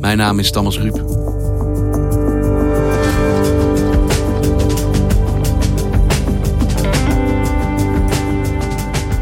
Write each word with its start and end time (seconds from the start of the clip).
Mijn 0.00 0.16
naam 0.16 0.38
is 0.38 0.50
Thomas 0.50 0.78
Ruip. 0.78 0.94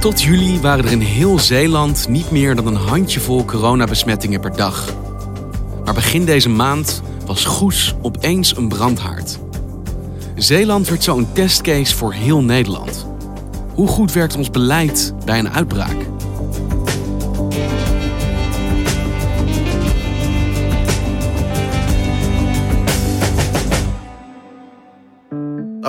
Tot 0.01 0.23
juli 0.23 0.61
waren 0.61 0.85
er 0.85 0.93
in 0.93 1.01
heel 1.01 1.39
Zeeland 1.39 2.09
niet 2.09 2.31
meer 2.31 2.55
dan 2.55 2.67
een 2.67 2.75
handjevol 2.75 3.45
coronabesmettingen 3.45 4.41
per 4.41 4.57
dag. 4.57 4.95
Maar 5.85 5.95
begin 5.95 6.25
deze 6.25 6.49
maand 6.49 7.03
was 7.27 7.45
Goes 7.45 7.95
opeens 8.03 8.57
een 8.57 8.69
brandhaard. 8.69 9.39
Zeeland 10.35 10.89
werd 10.89 11.05
zo 11.05 11.17
een 11.17 11.33
testcase 11.33 11.97
voor 11.97 12.13
heel 12.13 12.43
Nederland. 12.43 13.07
Hoe 13.75 13.89
goed 13.89 14.13
werkt 14.13 14.37
ons 14.37 14.51
beleid 14.51 15.15
bij 15.25 15.39
een 15.39 15.51
uitbraak? 15.51 16.18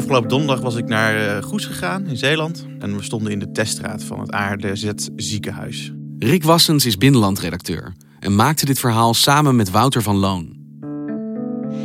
Afgelopen 0.09 0.37
donderdag 0.37 0.63
was 0.63 0.75
ik 0.75 0.87
naar 0.87 1.37
uh, 1.37 1.43
Goes 1.43 1.65
gegaan 1.65 2.07
in 2.07 2.17
Zeeland. 2.17 2.65
En 2.79 2.95
we 2.95 3.03
stonden 3.03 3.31
in 3.31 3.39
de 3.39 3.51
teststraat 3.51 4.03
van 4.03 4.19
het 4.19 4.31
ARDZ 4.31 4.91
ziekenhuis. 5.15 5.93
Rick 6.19 6.43
Wassens 6.43 6.85
is 6.85 6.97
binnenlandredacteur 6.97 7.93
en 8.19 8.35
maakte 8.35 8.65
dit 8.65 8.79
verhaal 8.79 9.13
samen 9.13 9.55
met 9.55 9.71
Wouter 9.71 10.01
van 10.01 10.15
Loon. 10.15 10.57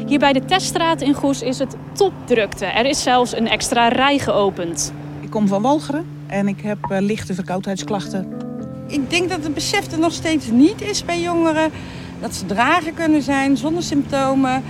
Hier 0.06 0.18
bij 0.18 0.32
de 0.32 0.44
teststraat 0.44 1.00
in 1.00 1.14
Goes 1.14 1.42
is 1.42 1.58
het 1.58 1.76
topdrukte. 1.92 2.64
Er 2.64 2.86
is 2.86 3.02
zelfs 3.02 3.36
een 3.36 3.48
extra 3.48 3.88
rij 3.88 4.18
geopend. 4.18 4.92
Ik 5.20 5.30
kom 5.30 5.48
van 5.48 5.62
Walcheren 5.62 6.06
en 6.26 6.48
ik 6.48 6.60
heb 6.60 6.78
uh, 6.90 6.98
lichte 7.00 7.34
verkoudheidsklachten. 7.34 8.28
Ik 8.88 9.10
denk 9.10 9.28
dat 9.28 9.42
het 9.42 9.54
besef 9.54 9.92
er 9.92 9.98
nog 9.98 10.12
steeds 10.12 10.50
niet 10.50 10.80
is 10.82 11.04
bij 11.04 11.20
jongeren. 11.20 11.70
Dat 12.20 12.34
ze 12.34 12.46
drager 12.46 12.92
kunnen 12.92 13.22
zijn 13.22 13.56
zonder 13.56 13.82
symptomen. 13.82 14.62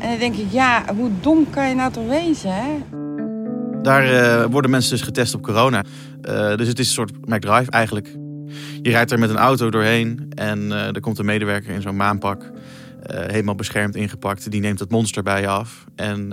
En 0.00 0.08
dan 0.08 0.18
denk 0.18 0.34
ik, 0.34 0.46
ja, 0.50 0.84
hoe 0.96 1.10
dom 1.20 1.50
kan 1.50 1.68
je 1.68 1.74
nou 1.74 1.92
toch 1.92 2.06
wezen, 2.06 2.54
hè? 2.54 2.78
Daar 3.82 4.12
uh, 4.12 4.44
worden 4.50 4.70
mensen 4.70 4.90
dus 4.90 5.02
getest 5.02 5.34
op 5.34 5.42
corona. 5.42 5.84
Uh, 6.22 6.56
dus 6.56 6.68
het 6.68 6.78
is 6.78 6.86
een 6.86 6.92
soort 6.92 7.26
McDrive 7.28 7.70
eigenlijk. 7.70 8.16
Je 8.82 8.90
rijdt 8.90 9.10
er 9.10 9.18
met 9.18 9.30
een 9.30 9.36
auto 9.36 9.70
doorheen 9.70 10.32
en 10.34 10.58
uh, 10.58 10.86
er 10.86 11.00
komt 11.00 11.18
een 11.18 11.24
medewerker 11.24 11.74
in 11.74 11.82
zo'n 11.82 11.96
maanpak. 11.96 12.50
helemaal 13.06 13.54
beschermd 13.54 13.96
ingepakt. 13.96 14.50
Die 14.50 14.60
neemt 14.60 14.78
het 14.78 14.90
monster 14.90 15.22
bij 15.22 15.40
je 15.40 15.46
af. 15.46 15.84
En 15.96 16.32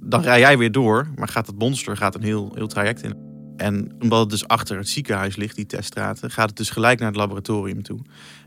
dan 0.00 0.22
rij 0.22 0.38
jij 0.38 0.58
weer 0.58 0.72
door. 0.72 1.08
Maar 1.16 1.28
gaat 1.28 1.46
het 1.46 1.58
monster 1.58 1.96
gaat 1.96 2.14
een 2.14 2.22
heel, 2.22 2.52
heel 2.54 2.66
traject 2.66 3.02
in. 3.02 3.25
En 3.56 3.92
omdat 4.00 4.20
het 4.20 4.30
dus 4.30 4.48
achter 4.48 4.76
het 4.76 4.88
ziekenhuis 4.88 5.36
ligt, 5.36 5.56
die 5.56 5.66
teststraten, 5.66 6.30
gaat 6.30 6.48
het 6.48 6.56
dus 6.56 6.70
gelijk 6.70 6.98
naar 6.98 7.08
het 7.08 7.16
laboratorium 7.16 7.82
toe. 7.82 7.98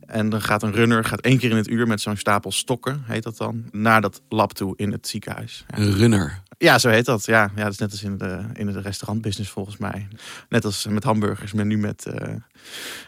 En 0.06 0.30
dan 0.30 0.42
gaat 0.42 0.64
een 0.64 0.72
runner 0.72 1.06
gaat 1.06 1.22
één 1.22 1.38
keer 1.38 1.50
in 1.50 1.58
het 1.58 1.70
uur 1.70 1.88
met 1.88 2.02
zo'n 2.02 2.18
stapel 2.18 2.52
stokken, 2.52 3.04
heet 3.06 3.24
dat 3.24 3.38
dan, 3.38 3.64
naar 3.72 4.02
dat 4.02 4.22
lab 4.30 4.54
toe 4.54 4.74
in 4.76 4.92
het 4.92 5.08
ziekenhuis. 5.08 5.66
Ja. 5.68 5.78
Een 5.78 5.94
runner? 5.94 6.42
Ja, 6.58 6.80
zo 6.80 6.90
heet 6.90 7.06
dat. 7.06 7.26
Ja, 7.26 7.52
ja 7.56 7.64
dat 7.64 7.72
is 7.72 7.78
net 7.78 7.92
als 7.92 8.04
in 8.04 8.18
de, 8.18 8.40
in 8.54 8.66
de 8.66 8.82
restaurantbusiness 8.82 9.52
volgens 9.52 9.78
mij. 9.78 10.08
Net 10.50 10.66
als 10.66 10.88
met 10.88 11.04
hamburgers, 11.04 11.54
maar 11.54 11.66
nu 11.66 11.78
met 11.78 12.06
uh, 12.08 12.36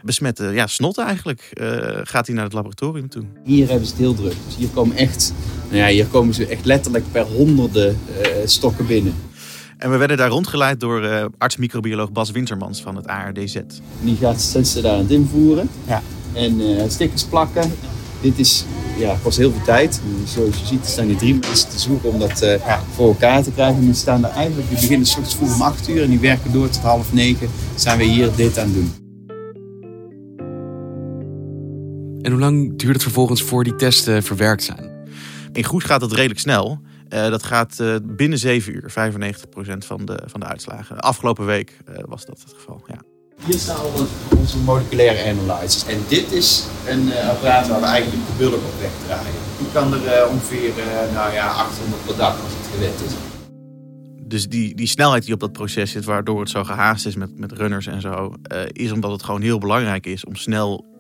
besmette 0.04 0.44
ja, 0.46 0.68
snot 0.68 0.98
eigenlijk. 0.98 1.52
Uh, 1.54 2.00
gaat 2.04 2.26
hij 2.26 2.36
naar 2.36 2.44
het 2.44 2.54
laboratorium 2.54 3.10
toe. 3.10 3.26
Hier 3.44 3.68
hebben 3.68 3.86
ze 3.86 3.92
het 3.92 4.02
heel 4.02 4.14
druk. 4.14 4.36
Dus 4.46 4.56
hier 4.56 4.70
komen 4.70 4.96
echt, 4.96 5.34
nou 5.68 5.78
ja, 5.78 5.88
hier 5.88 6.06
komen 6.06 6.34
ze 6.34 6.48
echt 6.48 6.66
letterlijk 6.66 7.12
per 7.12 7.24
honderden 7.24 8.00
uh, 8.10 8.28
stokken 8.46 8.88
binnen. 8.88 9.14
En 9.82 9.92
we 9.92 9.98
werden 9.98 10.18
daar 10.18 10.30
rondgeleid 10.30 10.80
door 10.80 11.04
uh, 11.04 11.26
arts-microbioloog 11.38 12.12
Bas 12.12 12.32
Wintermans 12.32 12.82
van 12.82 12.96
het 12.96 13.08
ARDZ. 13.08 13.58
Die 14.02 14.16
gaat 14.16 14.42
ze 14.42 14.82
daar 14.82 14.94
aan 14.94 15.00
het 15.00 15.12
invoeren. 15.12 15.70
Ja. 15.88 16.02
En 16.34 16.62
uh, 16.62 16.82
stickers 16.88 17.24
plakken. 17.24 17.72
Dit 18.22 18.40
is, 18.40 18.66
ja, 18.98 19.16
kost 19.24 19.38
heel 19.38 19.52
veel 19.52 19.64
tijd. 19.64 20.02
Zoals 20.26 20.60
je 20.60 20.66
ziet 20.66 20.86
staan 20.86 21.06
hier 21.06 21.18
drie 21.18 21.34
mensen 21.34 21.70
te 21.70 21.80
zoeken 21.80 22.10
om 22.10 22.20
dat 22.20 22.44
uh, 22.44 22.58
ja. 22.58 22.82
voor 22.94 23.08
elkaar 23.08 23.44
te 23.44 23.52
krijgen. 23.52 23.76
En 23.76 23.86
die 23.86 23.94
staan 23.94 24.26
er 24.26 24.32
eigenlijk, 24.32 24.70
die 24.70 24.80
beginnen 24.80 25.08
s 25.08 25.10
ochtends 25.10 25.36
vroeg 25.36 25.56
om 25.56 25.62
acht 25.62 25.90
uur 25.90 26.04
en 26.04 26.10
die 26.10 26.20
werken 26.20 26.52
door 26.52 26.70
tot 26.70 26.82
half 26.82 27.14
negen. 27.14 27.50
Zijn 27.76 27.98
we 27.98 28.04
hier 28.04 28.30
dit 28.36 28.58
aan 28.58 28.66
het 28.66 28.74
doen. 28.74 28.92
En 32.22 32.32
hoe 32.32 32.40
lang 32.40 32.78
duurt 32.78 32.94
het 32.94 33.04
vervolgens 33.04 33.42
voor 33.42 33.64
die 33.64 33.76
testen 33.76 34.24
verwerkt 34.24 34.64
zijn? 34.64 34.90
In 35.52 35.64
Goes 35.64 35.84
gaat 35.84 36.02
het 36.02 36.12
redelijk 36.12 36.40
snel. 36.40 36.80
Uh, 37.14 37.30
dat 37.30 37.44
gaat 37.44 37.78
uh, 37.82 37.96
binnen 38.04 38.38
7 38.40 38.74
uur, 38.76 38.90
95% 38.90 39.78
van 39.78 40.06
de, 40.06 40.20
van 40.26 40.40
de 40.40 40.46
uitslagen. 40.46 41.00
Afgelopen 41.00 41.46
week 41.46 41.78
uh, 41.90 41.96
was 42.06 42.26
dat 42.26 42.40
het 42.40 42.54
geval. 42.54 42.84
Ja. 42.88 43.02
Hier 43.46 43.60
staan 43.60 43.86
onze 44.38 44.58
moleculaire 44.58 45.30
analyzers. 45.30 45.86
En 45.86 45.98
dit 46.08 46.32
is 46.32 46.68
een 46.88 47.12
apparaat 47.30 47.68
waar 47.68 47.80
we 47.80 47.86
eigenlijk 47.86 48.26
de 48.26 48.34
bulk 48.38 48.54
op 48.54 48.80
wegdraaien. 48.80 49.40
Die 49.58 49.68
kan 49.74 49.94
er 49.94 50.28
ongeveer 50.28 50.72
nou 51.14 51.34
ja, 51.34 51.48
800 51.48 52.06
per 52.06 52.16
dag 52.18 52.42
als 52.44 52.52
het 52.58 52.68
gewet 52.74 53.02
is. 53.06 53.14
Dus 54.28 54.50
die, 54.50 54.76
die 54.76 54.88
snelheid 54.88 55.26
die 55.26 55.34
op 55.34 55.40
dat 55.40 55.52
proces 55.52 55.92
zit, 55.92 56.06
waardoor 56.06 56.40
het 56.40 56.50
zo 56.50 56.64
gehaast 56.64 57.06
is 57.06 57.16
met, 57.16 57.40
met 57.40 57.52
runners 57.52 57.88
en 57.88 58.02
zo, 58.02 58.34
is 58.72 58.92
omdat 58.92 59.12
het 59.12 59.24
gewoon 59.24 59.42
heel 59.42 59.60
belangrijk 59.60 60.06
is 60.06 60.26
om 60.26 60.36
snel 60.36 60.91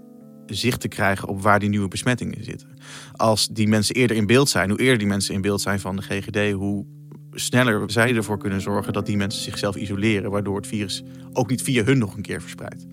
zicht 0.56 0.82
te 0.82 0.88
krijgen 0.88 1.28
op 1.28 1.42
waar 1.42 1.60
die 1.60 1.70
nieuwe 1.70 1.88
besmettingen 1.88 2.44
zitten. 2.44 2.68
Als 3.12 3.48
die 3.48 3.68
mensen 3.68 3.96
eerder 3.96 4.18
in 4.18 4.26
beeld 4.26 4.50
zijn, 4.50 4.70
hoe 4.70 4.80
eerder 4.80 4.98
die 4.98 5.08
mensen 5.08 5.34
in 5.34 5.42
beeld 5.42 5.62
zijn 5.62 5.80
van 5.80 5.96
de 5.96 6.02
GGD, 6.02 6.52
hoe 6.52 6.86
sneller 7.32 7.92
zij 7.92 8.16
ervoor 8.16 8.38
kunnen 8.38 8.62
zorgen 8.62 8.94
dat 8.94 9.06
die 9.06 9.18
mensen 9.18 9.42
zichzelf 9.42 9.76
isoleren, 9.76 10.32
waardoor 10.32 10.56
het 10.56 10.68
virus 10.68 11.04
ook 11.34 11.50
niet 11.50 11.62
via 11.62 11.84
hun 11.84 11.98
nog 11.98 12.16
een 12.16 12.22
keer 12.22 12.42
verspreidt. 12.42 12.86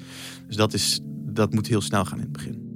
Dus 0.46 0.56
dat, 0.56 0.72
is, 0.72 1.00
dat 1.04 1.52
moet 1.52 1.66
heel 1.66 1.80
snel 1.80 2.04
gaan 2.04 2.18
in 2.18 2.24
het 2.24 2.32
begin. 2.32 2.66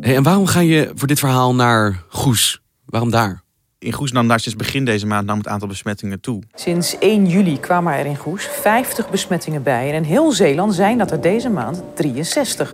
Hey, 0.00 0.16
en 0.16 0.22
waarom 0.22 0.46
ga 0.46 0.60
je 0.60 0.92
voor 0.94 1.08
dit 1.08 1.18
verhaal 1.18 1.54
naar 1.54 2.04
Goes? 2.08 2.62
Waarom 2.84 3.10
daar? 3.10 3.45
In 3.86 3.92
Goes 3.92 4.12
nam 4.12 4.28
daar 4.28 4.40
sinds 4.40 4.58
begin 4.58 4.84
deze 4.84 5.06
maand 5.06 5.26
nam 5.26 5.38
het 5.38 5.48
aantal 5.48 5.68
besmettingen 5.68 6.20
toe. 6.20 6.42
Sinds 6.54 6.98
1 6.98 7.26
juli 7.26 7.60
kwamen 7.60 7.92
er 7.92 8.06
in 8.06 8.16
Goes 8.16 8.44
50 8.44 9.10
besmettingen 9.10 9.62
bij. 9.62 9.88
En 9.88 9.94
in 9.94 10.02
heel 10.02 10.32
Zeeland 10.32 10.74
zijn 10.74 10.98
dat 10.98 11.10
er 11.10 11.20
deze 11.20 11.48
maand 11.48 11.82
63. 11.94 12.72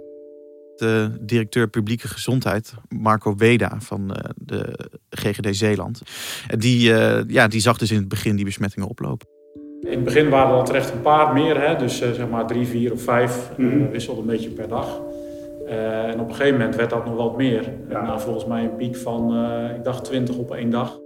De 0.77 1.11
directeur 1.21 1.69
publieke 1.69 2.09
gezondheid, 2.09 2.75
Marco 2.89 3.35
Weda 3.37 3.77
van 3.79 4.17
de 4.37 4.91
GGD 5.11 5.57
Zeeland, 5.57 6.03
die, 6.59 6.95
ja, 7.27 7.49
die 7.49 7.61
zag 7.61 7.79
dus 7.79 7.91
in 7.91 7.97
het 7.97 8.09
begin 8.09 8.37
die 8.37 8.45
besmettingen 8.45 8.89
oplopen. 8.89 9.29
In 9.81 9.91
het 9.91 10.05
begin 10.05 10.29
waren 10.29 10.51
er 10.51 10.57
al 10.57 10.65
terecht 10.65 10.91
een 10.91 11.03
paar 11.03 11.33
meer, 11.33 11.61
hè? 11.61 11.77
dus 11.77 11.99
zeg 11.99 12.29
maar 12.29 12.47
drie, 12.47 12.67
vier 12.67 12.93
of 12.93 13.03
vijf, 13.03 13.51
mm. 13.57 13.91
wisselde 13.91 14.21
een 14.21 14.27
beetje 14.27 14.51
per 14.51 14.69
dag. 14.69 15.01
Uh, 15.67 16.05
en 16.05 16.21
op 16.21 16.29
een 16.29 16.35
gegeven 16.35 16.59
moment 16.59 16.77
werd 16.77 16.91
dat 16.91 17.05
nog 17.05 17.17
wat 17.17 17.37
meer. 17.37 17.73
Ja. 17.89 18.03
Nou, 18.03 18.21
volgens 18.21 18.47
mij 18.47 18.65
een 18.65 18.77
piek 18.77 18.97
van, 18.97 19.37
uh, 19.37 19.77
ik 19.77 19.85
dacht 19.85 20.05
20 20.05 20.37
op 20.37 20.55
één 20.55 20.71
dag. 20.71 21.02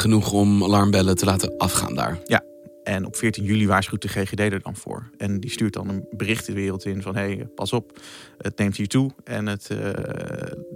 Genoeg 0.00 0.32
om 0.32 0.64
alarmbellen 0.64 1.16
te 1.16 1.24
laten 1.24 1.56
afgaan 1.56 1.94
daar. 1.94 2.18
Ja, 2.24 2.42
en 2.82 3.06
op 3.06 3.16
14 3.16 3.44
juli 3.44 3.66
waarschuwt 3.66 4.02
de 4.02 4.08
GGD 4.08 4.40
er 4.40 4.62
dan 4.62 4.76
voor. 4.76 5.10
En 5.16 5.40
die 5.40 5.50
stuurt 5.50 5.72
dan 5.72 5.88
een 5.88 6.06
bericht 6.10 6.46
de 6.46 6.52
wereld 6.52 6.84
in 6.84 7.02
van... 7.02 7.16
hé, 7.16 7.34
hey, 7.34 7.46
pas 7.54 7.72
op, 7.72 8.00
het 8.38 8.58
neemt 8.58 8.76
hier 8.76 8.88
toe 8.88 9.10
en 9.24 9.46
het, 9.46 9.68
uh, 9.72 9.90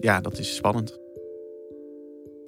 ja, 0.01 0.21
dat 0.21 0.39
is 0.39 0.55
spannend. 0.55 0.99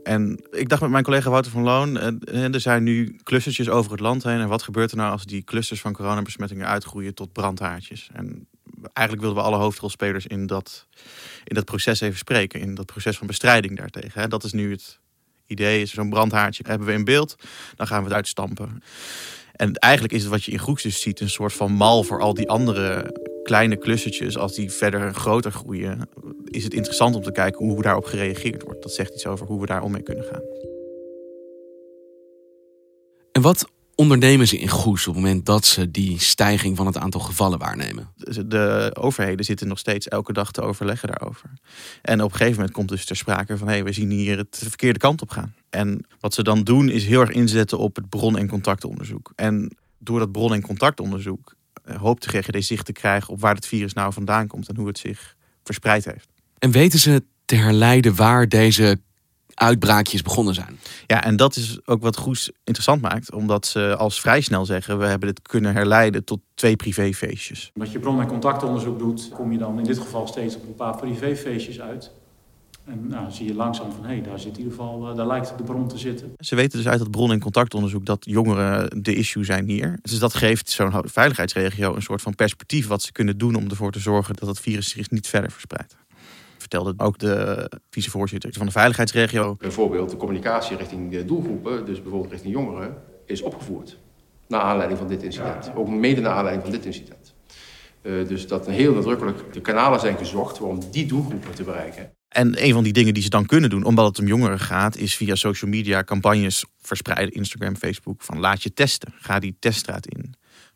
En 0.03 0.41
ik 0.51 0.69
dacht 0.69 0.83
met 0.83 0.91
mijn 0.91 1.05
collega 1.05 1.31
Wouter 1.31 1.53
van 1.53 1.63
Loon... 1.63 1.97
er 2.27 2.61
zijn 2.61 2.83
nu 2.83 3.17
clustertjes 3.23 3.69
over 3.69 3.91
het 3.91 4.01
land 4.01 4.23
heen. 4.23 4.41
En 4.41 4.49
wat 4.49 4.63
gebeurt 4.63 4.91
er 4.91 4.97
nou 4.97 5.13
als 5.13 5.25
die 5.25 5.45
clusters 5.45 5.81
van 5.81 5.93
coronabesmettingen 5.93 6.67
uitgroeien 6.67 7.15
tot 7.15 7.33
brandhaartjes? 7.33 8.11
En 8.13 8.49
eigenlijk 8.93 9.27
wilden 9.27 9.43
we 9.43 9.49
alle 9.49 9.63
hoofdrolspelers 9.63 10.27
in 10.27 10.47
dat, 10.47 10.87
in 11.45 11.55
dat 11.55 11.65
proces 11.65 12.01
even 12.01 12.19
spreken. 12.19 12.61
In 12.61 12.75
dat 12.75 12.87
proces 12.87 13.17
van 13.17 13.27
bestrijding 13.27 13.77
daartegen. 13.77 14.31
Dat 14.31 14.45
is 14.45 14.53
nu 14.53 14.71
het 14.71 15.01
idee. 15.47 15.81
Is 15.81 15.91
zo'n 15.91 16.11
brandhaartje 16.11 16.65
hebben 16.67 16.87
we 16.87 16.93
in 16.93 17.05
beeld. 17.05 17.37
Dan 17.75 17.87
gaan 17.87 17.99
we 17.99 18.05
het 18.05 18.17
uitstampen. 18.17 18.83
En 19.53 19.73
eigenlijk 19.73 20.15
is 20.15 20.23
het 20.23 20.31
wat 20.31 20.45
je 20.45 20.53
in 20.53 20.59
groeps 20.59 20.83
dus 20.83 21.01
ziet 21.01 21.21
een 21.21 21.31
soort 21.31 21.53
van 21.53 21.73
mal 21.73 22.03
voor 22.03 22.21
al 22.21 22.35
die 22.35 22.49
andere 22.49 23.15
kleine 23.43 23.77
klussetjes. 23.77 24.39
Als 24.39 24.55
die 24.55 24.71
verder 24.71 25.15
groter 25.15 25.53
groeien, 25.53 26.09
is 26.45 26.65
het 26.65 26.75
interessant 26.75 27.15
om 27.15 27.23
te 27.23 27.33
kijken 27.33 27.67
hoe 27.67 27.83
daarop 27.83 28.05
gereageerd 28.05 28.63
wordt. 28.63 28.83
Dat 28.83 28.93
zegt 28.93 29.15
iets 29.15 29.27
over 29.27 29.47
hoe 29.47 29.61
we 29.61 29.67
daar 29.67 29.83
om 29.83 29.93
mee 29.93 30.03
kunnen 30.03 30.25
gaan. 30.25 30.43
En 33.33 33.43
wat 33.43 33.71
ondernemen 33.97 34.47
ze 34.47 34.59
in 34.59 34.69
Goes 34.69 35.07
op 35.07 35.15
het 35.15 35.23
moment 35.23 35.47
dat 35.47 35.65
ze 35.65 35.91
die 35.91 36.21
stijging 36.21 36.77
van 36.77 36.87
het 36.87 36.97
aantal 36.97 37.21
gevallen 37.21 37.59
waarnemen? 37.59 38.09
De 38.47 38.91
overheden 38.99 39.45
zitten 39.45 39.69
nog 39.69 39.79
steeds 39.79 40.09
elke 40.09 40.33
dag 40.33 40.53
te 40.53 40.61
overleggen 40.61 41.09
daarover. 41.09 41.51
En 42.03 42.23
op 42.23 42.31
een 42.31 42.37
gegeven 42.37 42.57
moment 42.57 42.75
komt 42.75 42.89
dus 42.89 43.05
ter 43.05 43.17
sprake 43.17 43.57
van 43.57 43.67
hé, 43.67 43.73
hey, 43.73 43.85
we 43.85 43.93
zien 43.93 44.11
hier 44.11 44.37
het 44.37 44.59
de 44.61 44.69
verkeerde 44.69 44.99
kant 44.99 45.23
op 45.23 45.31
gaan. 45.31 45.55
En 45.71 46.07
wat 46.21 46.35
ze 46.35 46.43
dan 46.43 46.63
doen 46.63 46.89
is 46.89 47.07
heel 47.07 47.21
erg 47.21 47.31
inzetten 47.31 47.79
op 47.79 47.97
het 47.97 48.09
bron- 48.09 48.39
en 48.39 48.49
contactonderzoek. 48.49 49.33
En 49.35 49.77
door 49.99 50.19
dat 50.19 50.33
bron- 50.33 50.55
en 50.55 50.63
contactonderzoek 50.63 51.55
eh, 51.85 51.97
hoopt 51.97 52.23
de 52.23 52.43
GGD 52.43 52.65
zicht 52.65 52.87
te 52.87 52.93
krijgen 52.93 53.33
op 53.33 53.41
waar 53.41 53.55
het 53.55 53.67
virus 53.67 53.93
nou 53.93 54.13
vandaan 54.13 54.47
komt 54.47 54.69
en 54.69 54.77
hoe 54.77 54.87
het 54.87 54.99
zich 54.99 55.37
verspreid 55.65 56.05
heeft. 56.05 56.29
En 56.59 56.71
weten 56.71 56.99
ze 56.99 57.25
te 57.45 57.55
herleiden 57.55 58.15
waar 58.15 58.49
deze 58.49 59.01
uitbraakjes 59.57 60.23
begonnen 60.23 60.55
zijn. 60.55 60.79
Ja, 61.07 61.25
en 61.25 61.37
dat 61.37 61.57
is 61.57 61.79
ook 61.85 62.03
wat 62.03 62.17
Goes 62.17 62.51
interessant 62.65 63.03
maakt. 63.03 63.33
Omdat 63.33 63.67
ze 63.67 63.97
als 63.97 64.21
vrij 64.21 64.41
snel 64.41 64.65
zeggen... 64.65 64.99
we 64.99 65.07
hebben 65.07 65.29
dit 65.29 65.49
kunnen 65.49 65.73
herleiden 65.73 66.25
tot 66.25 66.41
twee 66.55 66.77
privéfeestjes. 66.77 67.71
Wat 67.75 67.93
je 67.93 67.99
bron- 67.99 68.21
en 68.21 68.27
contactonderzoek 68.27 68.99
doet... 68.99 69.29
kom 69.29 69.53
je 69.53 69.59
dan 69.59 69.79
in 69.79 69.85
dit 69.85 69.99
geval 69.99 70.27
steeds 70.27 70.57
op 70.57 70.67
een 70.67 70.75
paar 70.75 70.97
privéfeestjes 70.97 71.81
uit. 71.81 72.11
En 72.85 73.07
nou, 73.09 73.31
zie 73.31 73.47
je 73.47 73.55
langzaam 73.55 73.93
van, 73.93 74.05
hé, 74.05 74.09
hey, 74.09 74.23
daar 74.23 74.39
zit 74.39 74.53
in 74.53 74.59
ieder 74.59 74.73
geval, 74.73 75.11
eh, 75.11 75.17
daar 75.17 75.27
lijkt 75.27 75.59
de 75.59 75.65
bron 75.65 75.89
te 75.89 75.99
zitten. 75.99 76.35
Ze 76.39 76.55
weten 76.55 76.79
dus 76.79 76.89
uit 76.89 76.99
dat 76.99 77.11
bron- 77.11 77.33
en 77.33 77.41
contactonderzoek 77.41 78.07
dat 78.07 78.25
jongeren 78.25 79.03
de 79.03 79.15
issue 79.15 79.45
zijn 79.45 79.69
hier. 79.69 79.99
Dus 80.03 80.19
dat 80.19 80.35
geeft 80.35 80.71
zo'n 80.71 81.03
veiligheidsregio 81.05 81.95
een 81.95 82.03
soort 82.03 82.23
van 82.23 82.35
perspectief 82.35 82.87
wat 82.87 83.03
ze 83.03 83.13
kunnen 83.13 83.39
doen 83.39 83.55
om 83.55 83.69
ervoor 83.69 83.93
te 83.93 83.99
zorgen 83.99 84.35
dat 84.35 84.49
het 84.49 84.61
virus 84.61 84.89
zich 84.89 85.11
niet 85.11 85.27
verder 85.27 85.51
verspreidt 85.51 85.97
vertelde 86.69 87.05
ook 87.05 87.19
de 87.19 87.71
vicevoorzitter 87.91 88.53
van 88.53 88.67
de 88.67 88.73
veiligheidsregio. 88.73 89.55
Bijvoorbeeld 89.59 90.11
de 90.11 90.17
communicatie 90.17 90.77
richting 90.77 91.11
de 91.11 91.25
doelgroepen, 91.25 91.85
dus 91.85 92.03
bijvoorbeeld 92.03 92.33
richting 92.33 92.53
jongeren, 92.53 92.97
is 93.27 93.43
opgevoerd. 93.43 93.99
Naar 94.49 94.61
aanleiding 94.61 94.99
van 94.99 95.09
dit 95.09 95.23
incident. 95.23 95.73
Ook 95.75 95.89
mede 95.89 96.21
naar 96.21 96.33
aanleiding 96.33 96.63
van 96.63 96.73
dit 96.73 96.85
incident. 96.85 97.35
Uh, 98.03 98.29
dus 98.29 98.47
dat 98.47 98.67
heel 98.67 98.95
nadrukkelijk 98.95 99.53
de 99.53 99.61
kanalen 99.61 100.01
zijn 100.01 100.17
gezocht 100.17 100.61
om 100.61 100.81
die 100.91 101.07
doelgroepen 101.07 101.55
te 101.55 101.63
bereiken. 101.63 102.11
En 102.29 102.65
een 102.65 102.73
van 102.73 102.83
die 102.83 102.93
dingen 102.93 103.15
die 103.15 103.23
ze 103.23 103.29
dan 103.29 103.47
kunnen 103.47 103.71
doen, 103.71 103.85
omdat 103.85 104.07
het 104.07 104.19
om 104.19 104.27
jongeren 104.27 104.61
gaat, 104.61 104.97
is 104.97 105.17
via 105.17 105.35
social 105.35 105.71
media 105.71 106.05
campagnes 106.05 106.65
verspreiden, 106.81 107.35
Instagram, 107.35 107.77
Facebook, 107.77 108.23
van 108.23 108.39
laat 108.39 108.63
je 108.63 108.73
testen. 108.73 109.15
Ga 109.19 109.39
die 109.39 109.57
teststraat 109.59 110.07
in. 110.07 110.35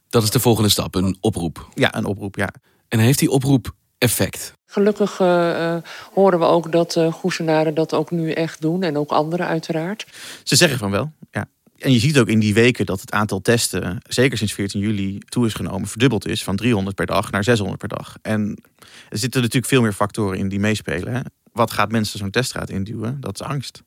Dat 0.09 0.23
is 0.23 0.31
de 0.31 0.41
volgende 0.41 0.69
stap, 0.69 0.95
een 0.95 1.17
oproep. 1.21 1.69
Ja, 1.75 1.95
een 1.95 2.05
oproep, 2.05 2.37
ja. 2.37 2.53
En 2.89 2.99
heeft 2.99 3.19
die 3.19 3.31
oproep 3.31 3.75
effect? 4.01 4.53
Gelukkig 4.67 5.21
uh, 5.21 5.77
horen 6.13 6.39
we 6.39 6.45
ook 6.45 6.73
dat 6.73 6.97
uh, 6.97 7.13
Goesenaren 7.13 7.75
dat 7.75 7.95
ook 7.95 8.11
nu 8.11 8.33
echt 8.33 8.61
doen. 8.61 8.83
En 8.83 8.97
ook 8.97 9.11
anderen 9.11 9.47
uiteraard. 9.47 10.07
Ze 10.43 10.57
zeggen 10.57 10.79
van 10.79 10.91
wel, 10.91 11.13
ja. 11.31 11.49
En 11.79 11.93
je 11.93 11.99
ziet 11.99 12.19
ook 12.19 12.29
in 12.29 12.39
die 12.39 12.55
weken 12.55 12.87
dat 12.87 13.01
het 13.01 13.13
aantal 13.13 13.41
testen, 13.41 13.99
zeker 14.09 14.39
sinds 14.39 14.53
14 14.53 14.81
juli, 14.81 15.19
toe 15.19 15.47
is 15.47 15.55
genomen, 15.55 15.89
verdubbeld 15.89 16.27
is 16.27 16.45
van 16.45 16.57
300 16.57 16.97
per 16.97 17.07
dag 17.07 17.31
naar 17.31 17.45
600 17.45 17.79
per 17.79 17.89
dag. 17.89 18.17
En 18.23 18.63
er 19.09 19.19
zitten 19.19 19.41
natuurlijk 19.41 19.73
veel 19.73 19.83
meer 19.83 19.93
factoren 19.93 20.39
in 20.39 20.49
die 20.49 20.59
meespelen. 20.59 21.15
Hè? 21.15 21.21
Wat 21.53 21.71
gaat 21.71 21.91
mensen 21.91 22.19
zo'n 22.19 22.31
teststraat 22.31 22.71
induwen? 22.71 23.21
Dat 23.21 23.41
is 23.41 23.47
angst. 23.47 23.83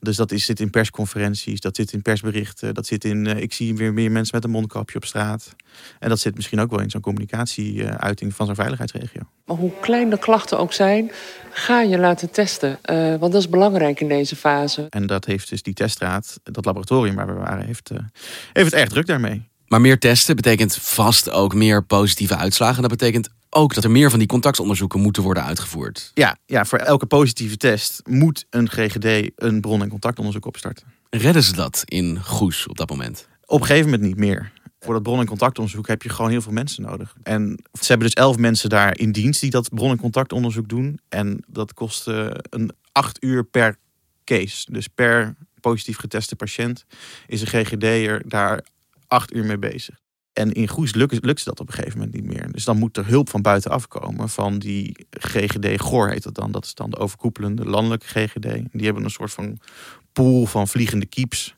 Dus 0.00 0.16
dat 0.16 0.32
is, 0.32 0.44
zit 0.44 0.60
in 0.60 0.70
persconferenties, 0.70 1.60
dat 1.60 1.76
zit 1.76 1.92
in 1.92 2.02
persberichten, 2.02 2.74
dat 2.74 2.86
zit 2.86 3.04
in, 3.04 3.24
uh, 3.24 3.36
ik 3.36 3.52
zie 3.52 3.74
weer 3.74 3.92
meer 3.92 4.10
mensen 4.10 4.34
met 4.34 4.44
een 4.44 4.50
mondkapje 4.50 4.96
op 4.96 5.04
straat. 5.04 5.56
En 5.98 6.08
dat 6.08 6.20
zit 6.20 6.34
misschien 6.34 6.60
ook 6.60 6.70
wel 6.70 6.80
in 6.80 6.90
zo'n 6.90 7.00
communicatieuiting 7.00 8.34
van 8.34 8.46
zo'n 8.46 8.54
veiligheidsregio. 8.54 9.20
Maar 9.50 9.58
hoe 9.58 9.72
klein 9.80 10.10
de 10.10 10.18
klachten 10.18 10.58
ook 10.58 10.72
zijn, 10.72 11.10
ga 11.50 11.80
je 11.80 11.98
laten 11.98 12.30
testen. 12.30 12.78
Uh, 12.90 12.96
want 13.08 13.32
dat 13.32 13.34
is 13.34 13.48
belangrijk 13.48 14.00
in 14.00 14.08
deze 14.08 14.36
fase. 14.36 14.86
En 14.90 15.06
dat 15.06 15.24
heeft 15.24 15.48
dus 15.48 15.62
die 15.62 15.74
teststraat, 15.74 16.40
dat 16.42 16.64
laboratorium 16.64 17.14
waar 17.14 17.26
we 17.26 17.32
waren, 17.32 17.66
heeft, 17.66 17.90
uh, 17.92 17.98
heeft 18.52 18.70
het 18.70 18.80
erg 18.80 18.88
druk 18.88 19.06
daarmee. 19.06 19.48
Maar 19.66 19.80
meer 19.80 19.98
testen 19.98 20.36
betekent 20.36 20.76
vast 20.76 21.30
ook 21.30 21.54
meer 21.54 21.84
positieve 21.84 22.36
uitslagen. 22.36 22.82
Dat 22.82 22.90
betekent 22.90 23.28
ook 23.48 23.74
dat 23.74 23.84
er 23.84 23.90
meer 23.90 24.10
van 24.10 24.18
die 24.18 24.28
contactonderzoeken 24.28 25.00
moeten 25.00 25.22
worden 25.22 25.44
uitgevoerd. 25.44 26.10
Ja, 26.14 26.36
ja, 26.46 26.64
voor 26.64 26.78
elke 26.78 27.06
positieve 27.06 27.56
test 27.56 28.00
moet 28.04 28.46
een 28.50 28.68
GGD 28.68 29.30
een 29.36 29.60
bron- 29.60 29.82
en 29.82 29.88
contactonderzoek 29.88 30.46
opstarten. 30.46 30.86
Redden 31.10 31.42
ze 31.42 31.54
dat 31.54 31.82
in 31.84 32.18
Goes 32.22 32.66
op 32.66 32.76
dat 32.76 32.90
moment? 32.90 33.28
Op 33.44 33.60
een 33.60 33.66
gegeven 33.66 33.90
moment 33.90 34.08
niet 34.08 34.18
meer. 34.18 34.52
Voor 34.80 34.94
dat 34.94 35.02
bron- 35.02 35.20
en 35.20 35.26
contactonderzoek 35.26 35.86
heb 35.86 36.02
je 36.02 36.08
gewoon 36.08 36.30
heel 36.30 36.40
veel 36.40 36.52
mensen 36.52 36.82
nodig. 36.82 37.14
En 37.22 37.62
ze 37.80 37.86
hebben 37.86 38.06
dus 38.06 38.16
elf 38.16 38.36
mensen 38.36 38.68
daar 38.68 38.98
in 38.98 39.12
dienst 39.12 39.40
die 39.40 39.50
dat 39.50 39.68
bron- 39.68 39.90
en 39.90 39.98
contactonderzoek 39.98 40.68
doen. 40.68 41.00
En 41.08 41.44
dat 41.46 41.74
kost 41.74 42.08
uh, 42.08 42.30
een 42.50 42.72
acht 42.92 43.24
uur 43.24 43.44
per 43.44 43.76
case. 44.24 44.72
Dus 44.72 44.88
per 44.88 45.34
positief 45.60 45.98
geteste 45.98 46.36
patiënt 46.36 46.84
is 47.26 47.40
een 47.40 47.46
GGD'er 47.46 48.28
daar 48.28 48.64
acht 49.06 49.34
uur 49.34 49.44
mee 49.44 49.58
bezig. 49.58 49.98
En 50.32 50.52
in 50.52 50.68
Goes 50.68 50.94
lukt, 50.94 51.24
lukt 51.24 51.44
dat 51.44 51.60
op 51.60 51.68
een 51.68 51.74
gegeven 51.74 51.98
moment 51.98 52.16
niet 52.16 52.24
meer. 52.24 52.52
Dus 52.52 52.64
dan 52.64 52.78
moet 52.78 52.96
er 52.96 53.06
hulp 53.06 53.30
van 53.30 53.42
buitenaf 53.42 53.88
komen. 53.88 54.28
Van 54.28 54.58
die 54.58 55.06
GGD 55.10 55.80
GOR 55.80 56.10
heet 56.10 56.22
dat 56.22 56.34
dan. 56.34 56.52
Dat 56.52 56.64
is 56.64 56.74
dan 56.74 56.90
de 56.90 56.96
overkoepelende 56.96 57.64
landelijke 57.64 58.06
GGD. 58.06 58.42
Die 58.72 58.84
hebben 58.84 59.04
een 59.04 59.10
soort 59.10 59.32
van 59.32 59.58
pool 60.12 60.46
van 60.46 60.68
vliegende 60.68 61.06
keeps. 61.06 61.54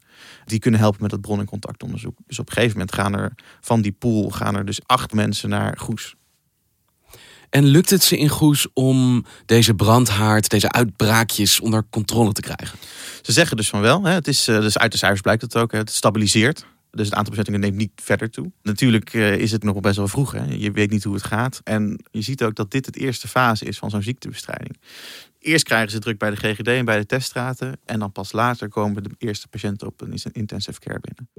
Die 0.53 0.61
kunnen 0.61 0.81
helpen 0.81 1.03
met 1.03 1.11
het 1.11 1.21
bron- 1.21 1.41
en 1.41 1.47
contactonderzoek. 1.47 2.19
Dus 2.27 2.39
op 2.39 2.47
een 2.47 2.53
gegeven 2.53 2.77
moment 2.77 2.95
gaan 2.95 3.15
er 3.15 3.35
van 3.61 3.81
die 3.81 3.93
pool 3.93 4.31
gaan 4.31 4.57
er 4.57 4.65
dus 4.65 4.81
acht 4.87 5.13
mensen 5.13 5.49
naar 5.49 5.79
Goes. 5.79 6.15
En 7.51 7.65
lukt 7.65 7.91
het 7.91 8.03
ze 8.03 8.19
in 8.19 8.29
Goes 8.29 8.67
om 8.73 9.25
deze 9.47 9.75
brandhaard, 9.75 10.49
deze 10.49 10.73
uitbraakjes 10.73 11.61
onder 11.61 11.85
controle 11.91 12.33
te 12.33 12.41
krijgen? 12.41 12.79
Ze 13.23 13.33
zeggen 13.33 13.57
dus 13.57 13.69
van 13.69 13.81
wel. 13.81 14.05
Hè. 14.05 14.13
Het 14.13 14.29
is, 14.29 14.45
dus 14.45 14.79
uit 14.79 14.93
de 14.93 14.99
cijfers 14.99 15.21
blijkt 15.21 15.43
het 15.43 15.57
ook. 15.57 15.73
Hè. 15.73 15.79
Het 15.79 15.91
stabiliseert. 15.91 16.67
Dus 16.97 17.07
het 17.07 17.15
aantal 17.15 17.31
bezettingen 17.31 17.61
neemt 17.61 17.77
niet 17.77 17.93
verder 17.95 18.31
toe. 18.31 18.53
Natuurlijk 18.63 19.13
uh, 19.13 19.37
is 19.37 19.53
het 19.53 19.63
nog 19.63 19.81
best 19.81 19.97
wel 19.97 20.09
vroeg. 20.09 20.33
Hè? 20.33 20.45
Je 20.45 20.71
weet 20.71 20.91
niet 20.91 21.05
hoe 21.05 21.15
het 21.15 21.25
gaat. 21.25 21.61
En 21.65 22.05
je 22.11 22.23
ziet 22.23 22.43
ook 22.43 22.55
dat 22.55 22.71
dit 22.71 22.87
het 22.87 22.97
eerste 22.97 23.29
fase 23.29 23.65
is 23.65 23.79
van 23.79 23.91
zo'n 23.91 24.03
ziektebestrijding. 24.03 24.77
Eerst 25.39 25.65
krijgen 25.65 25.91
ze 25.91 25.99
druk 25.99 26.19
bij 26.19 26.31
de 26.31 26.37
GGD 26.37 26.67
en 26.67 26.85
bij 26.85 26.99
de 26.99 27.07
teststraten. 27.07 27.81
En 27.85 27.99
dan 27.99 28.13
pas 28.13 28.33
later 28.33 28.69
komen 28.69 29.03
de 29.03 29.11
eerste 29.19 29.49
patiënten 29.49 29.87
op 29.87 30.01
een 30.01 30.15
intensive 30.33 30.81
care 30.81 31.01
binnen. 31.01 31.31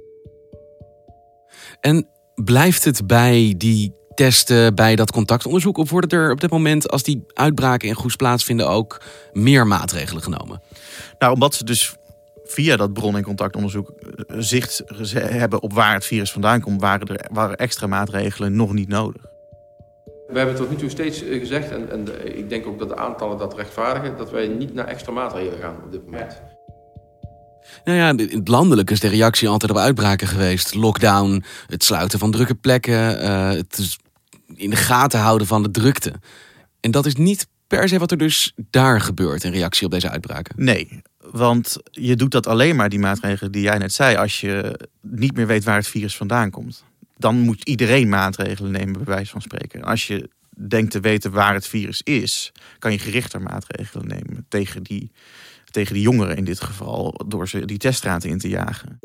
En 1.80 2.08
blijft 2.36 2.84
het 2.84 3.08
bij 3.08 3.54
die 3.58 3.94
testen, 4.14 4.76
bij 4.76 4.96
dat 4.96 5.12
contactonderzoek? 5.12 5.78
Of 5.78 5.90
worden 5.90 6.20
er 6.20 6.32
op 6.32 6.42
dit 6.42 6.52
moment, 6.52 6.90
als 6.90 7.04
die 7.04 7.24
uitbraken 7.34 7.88
in 7.88 7.96
Goes 7.96 8.16
plaatsvinden, 8.16 8.70
ook 8.70 9.02
meer 9.34 9.68
maatregelen 9.68 10.24
genomen? 10.24 10.62
Nou, 11.20 11.34
omdat 11.34 11.56
ze 11.56 11.64
dus 11.64 11.96
via 12.44 12.76
dat 12.76 12.94
bron- 12.94 13.16
en 13.16 13.24
contactonderzoek 13.24 13.94
zicht 14.38 14.84
hebben 15.14 15.62
op 15.62 15.74
waar 15.74 15.94
het 15.94 16.06
virus 16.06 16.32
vandaan 16.32 16.62
komt, 16.62 16.82
waren 16.82 17.08
er 17.08 17.30
waren 17.32 17.58
extra 17.58 17.88
maatregelen 17.88 18.56
nog 18.56 18.74
niet 18.74 18.88
nodig. 18.88 19.22
We 20.28 20.38
hebben 20.38 20.56
tot 20.56 20.70
nu 20.70 20.76
toe 20.76 20.90
steeds 20.90 21.24
gezegd, 21.30 21.72
en, 21.72 21.92
en 21.92 22.38
ik 22.38 22.50
denk 22.50 22.68
ook 22.68 22.80
dat 22.80 22.90
de 22.90 22.98
aantallen 22.98 23.38
dat 23.38 23.56
rechtvaardigen, 23.56 24.18
dat 24.18 24.32
wij 24.32 24.48
niet 24.48 24.74
naar 24.74 24.88
extra 24.88 25.12
maatregelen 25.12 25.60
gaan 25.60 25.76
op 25.86 25.92
dit 25.92 26.06
moment. 26.06 26.42
Nou 27.84 27.98
ja, 27.98 28.40
landelijk 28.44 28.92
is 28.92 29.00
de 29.00 29.08
reactie 29.08 29.48
altijd 29.48 29.72
op 29.72 29.78
uitbraken 29.78 30.28
geweest. 30.28 30.76
Lockdown, 30.76 31.44
het 31.68 31.84
sluiten 31.84 32.20
van 32.20 32.32
drukke 32.32 32.56
plekken, 32.56 33.24
uh, 33.24 33.50
het 33.50 33.98
in 34.56 34.70
de 34.70 34.76
gaten 34.76 35.20
houden 35.20 35.48
van 35.48 35.64
de 35.64 35.72
drukte. 35.72 36.14
En 36.80 36.92
dat 36.92 37.06
is 37.06 37.16
niet 37.16 37.48
per 37.68 37.88
se 37.88 38.00
wat 38.00 38.12
er 38.12 38.18
dus 38.18 38.54
daar 38.56 39.02
gebeurt 39.02 39.44
in 39.44 39.52
reactie 39.52 39.86
op 39.86 39.92
deze 39.92 40.10
uitbraken. 40.10 40.56
Nee, 40.58 41.02
want 41.34 41.78
je 41.92 42.16
doet 42.16 42.32
dat 42.32 42.48
alleen 42.48 42.76
maar, 42.76 42.90
die 42.90 43.00
maatregelen 43.00 43.52
die 43.52 43.62
jij 43.62 43.78
net 43.78 43.94
zei, 43.94 44.16
als 44.16 44.42
je 44.42 44.80
niet 45.02 45.36
meer 45.36 45.48
weet 45.48 45.64
waar 45.64 45.76
het 45.76 45.88
virus 45.88 46.16
vandaan 46.16 46.50
komt. 46.50 46.84
Dan 47.18 47.36
moet 47.36 47.64
iedereen 47.64 48.10
maatregelen 48.10 48.72
nemen, 48.72 48.94
bij 48.94 49.16
wijze 49.16 49.32
van 49.32 49.42
spreken. 49.42 49.84
Als 49.84 50.08
je 50.08 50.30
denkt 50.68 50.92
te 50.92 51.00
weten 51.00 51.32
waar 51.32 51.54
het 51.54 51.68
virus 51.68 52.02
is, 52.02 52.52
kan 52.80 52.92
je 52.92 53.00
gerichter 53.00 53.42
maatregelen 53.42 54.08
nemen 54.08 54.46
tegen 54.50 54.84
die, 54.84 55.12
tegen 55.72 55.94
die 55.94 56.04
jongeren 56.04 56.38
in 56.38 56.46
dit 56.46 56.62
geval, 56.62 57.22
door 57.28 57.50
ze 57.50 57.66
die 57.66 57.78
teststraten 57.78 58.30
in 58.30 58.40
te 58.40 58.50
jagen. 58.50 59.00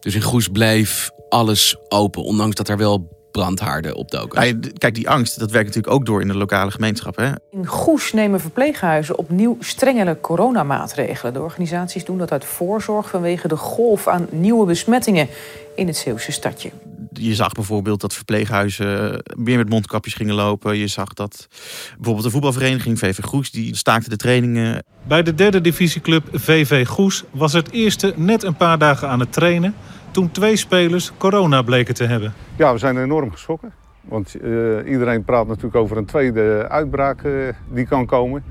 Dus 0.00 0.14
in 0.14 0.22
Goes 0.22 0.48
bleef 0.48 1.10
alles 1.28 1.76
open, 1.88 2.22
ondanks 2.22 2.56
dat 2.56 2.68
er 2.68 2.76
wel 2.76 3.19
brandhaarden 3.30 3.94
opdoken. 3.94 4.46
Ja, 4.46 4.54
kijk, 4.78 4.94
die 4.94 5.08
angst, 5.08 5.38
dat 5.38 5.50
werkt 5.50 5.66
natuurlijk 5.66 5.94
ook 5.94 6.06
door 6.06 6.20
in 6.20 6.28
de 6.28 6.36
lokale 6.36 6.70
gemeenschap. 6.70 7.16
Hè? 7.16 7.30
In 7.50 7.66
Goes 7.66 8.12
nemen 8.12 8.40
verpleeghuizen 8.40 9.18
opnieuw 9.18 9.56
strengere 9.60 10.18
coronamaatregelen. 10.20 11.32
De 11.32 11.40
organisaties 11.40 12.04
doen 12.04 12.18
dat 12.18 12.32
uit 12.32 12.44
voorzorg 12.44 13.10
vanwege 13.10 13.48
de 13.48 13.56
golf 13.56 14.08
aan 14.08 14.26
nieuwe 14.30 14.66
besmettingen 14.66 15.28
in 15.74 15.86
het 15.86 15.96
Zeeuwse 15.96 16.32
stadje. 16.32 16.70
je 17.12 17.34
zag 17.34 17.52
bijvoorbeeld 17.52 18.00
dat 18.00 18.14
verpleeghuizen 18.14 19.22
meer 19.36 19.56
met 19.56 19.68
mondkapjes 19.68 20.14
gingen 20.14 20.34
lopen. 20.34 20.76
Je 20.76 20.86
zag 20.86 21.12
dat 21.12 21.48
bijvoorbeeld 21.94 22.24
de 22.24 22.30
voetbalvereniging 22.30 22.98
VV 22.98 23.20
Goes, 23.22 23.50
die 23.50 23.76
staakte 23.76 24.08
de 24.08 24.16
trainingen. 24.16 24.84
Bij 25.08 25.22
de 25.22 25.34
derde 25.34 25.60
divisieclub 25.60 26.28
VV 26.32 26.86
Goes 26.86 27.24
was 27.30 27.52
het 27.52 27.70
eerste 27.70 28.12
net 28.16 28.42
een 28.42 28.56
paar 28.56 28.78
dagen 28.78 29.08
aan 29.08 29.20
het 29.20 29.32
trainen... 29.32 29.74
toen 30.10 30.30
twee 30.30 30.56
spelers 30.56 31.12
corona 31.16 31.62
bleken 31.62 31.94
te 31.94 32.04
hebben. 32.04 32.32
Ja, 32.56 32.72
we 32.72 32.78
zijn 32.78 32.98
enorm 32.98 33.30
geschrokken. 33.30 33.72
Want 34.00 34.34
uh, 34.42 34.90
iedereen 34.90 35.24
praat 35.24 35.46
natuurlijk 35.46 35.74
over 35.74 35.96
een 35.96 36.04
tweede 36.04 36.68
uitbraak 36.68 37.22
uh, 37.22 37.48
die 37.68 37.86
kan 37.86 38.06
komen. 38.06 38.44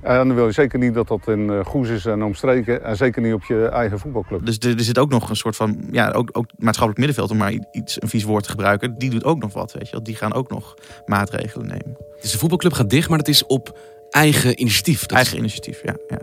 En 0.00 0.16
dan 0.16 0.34
wil 0.34 0.46
je 0.46 0.52
zeker 0.52 0.78
niet 0.78 0.94
dat 0.94 1.08
dat 1.08 1.28
in 1.28 1.64
Goes 1.64 1.88
is 1.88 2.06
en 2.06 2.22
omstreken. 2.22 2.84
En 2.84 2.96
zeker 2.96 3.22
niet 3.22 3.32
op 3.32 3.44
je 3.44 3.66
eigen 3.66 3.98
voetbalclub. 3.98 4.46
Dus 4.46 4.58
er, 4.58 4.76
er 4.76 4.80
zit 4.84 4.98
ook 4.98 5.10
nog 5.10 5.30
een 5.30 5.36
soort 5.36 5.56
van, 5.56 5.88
ja, 5.90 6.10
ook, 6.10 6.28
ook 6.32 6.46
maatschappelijk 6.56 6.98
middenveld, 6.98 7.30
om 7.30 7.36
maar 7.36 7.52
iets, 7.70 8.02
een 8.02 8.08
vies 8.08 8.24
woord 8.24 8.44
te 8.44 8.50
gebruiken. 8.50 8.98
Die 8.98 9.10
doet 9.10 9.24
ook 9.24 9.38
nog 9.38 9.52
wat, 9.52 9.72
weet 9.72 9.86
je 9.86 9.92
wel. 9.92 10.02
Die 10.02 10.16
gaan 10.16 10.34
ook 10.34 10.50
nog 10.50 10.74
maatregelen 11.06 11.66
nemen. 11.66 11.96
Dus 12.20 12.32
de 12.32 12.38
voetbalclub 12.38 12.72
gaat 12.72 12.90
dicht, 12.90 13.08
maar 13.08 13.18
dat 13.18 13.28
is 13.28 13.46
op 13.46 13.78
eigen 14.10 14.60
initiatief. 14.60 15.00
Dat 15.00 15.16
eigen 15.16 15.38
initiatief, 15.38 15.82
ja. 15.82 15.96
ja. 16.08 16.18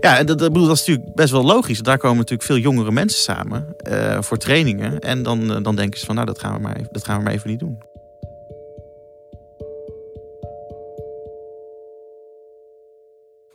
Ja, 0.00 0.18
en 0.18 0.26
dat, 0.26 0.38
dat, 0.38 0.52
bedoel, 0.52 0.68
dat 0.68 0.76
is 0.76 0.86
natuurlijk 0.86 1.14
best 1.14 1.30
wel 1.30 1.44
logisch. 1.44 1.78
Daar 1.78 1.98
komen 1.98 2.16
natuurlijk 2.16 2.48
veel 2.48 2.58
jongere 2.58 2.92
mensen 2.92 3.20
samen 3.20 3.76
uh, 3.90 4.22
voor 4.22 4.38
trainingen. 4.38 4.98
En 4.98 5.22
dan, 5.22 5.50
uh, 5.50 5.62
dan 5.62 5.76
denken 5.76 6.00
ze 6.00 6.06
van, 6.06 6.14
nou, 6.14 6.26
dat 6.26 6.38
gaan, 6.38 6.54
we 6.54 6.60
maar, 6.60 6.80
dat 6.90 7.04
gaan 7.04 7.18
we 7.18 7.22
maar 7.22 7.32
even 7.32 7.50
niet 7.50 7.58
doen. 7.58 7.78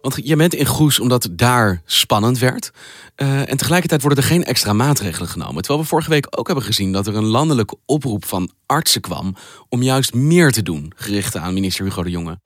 Want 0.02 0.20
je 0.24 0.36
bent 0.36 0.54
in 0.54 0.66
Goes 0.66 1.00
omdat 1.00 1.30
daar 1.32 1.82
spannend 1.86 2.40
werd. 2.40 2.72
Uh, 3.16 3.50
en 3.50 3.58
tegelijkertijd 3.58 4.02
worden 4.02 4.20
er 4.20 4.30
geen 4.30 4.44
extra 4.44 4.74
maatregelen 4.74 5.30
genomen. 5.30 5.62
Terwijl 5.62 5.80
we 5.80 5.88
vorige 5.88 6.10
week 6.10 6.28
ook 6.30 6.48
hebben 6.48 6.66
gezien 6.66 6.92
dat 6.92 7.08
er 7.08 7.16
een 7.16 7.26
landelijke 7.26 7.78
oproep 7.86 8.26
van 8.26 8.52
artsen 8.66 9.02
kwam 9.02 9.36
om 9.70 9.84
juist 9.84 10.14
meer 10.14 10.52
te 10.52 10.62
doen, 10.62 10.94
gericht 10.96 11.38
aan 11.38 11.54
minister 11.54 11.86
Hugo 11.86 12.04
de 12.04 12.10
Jonge. 12.10 12.40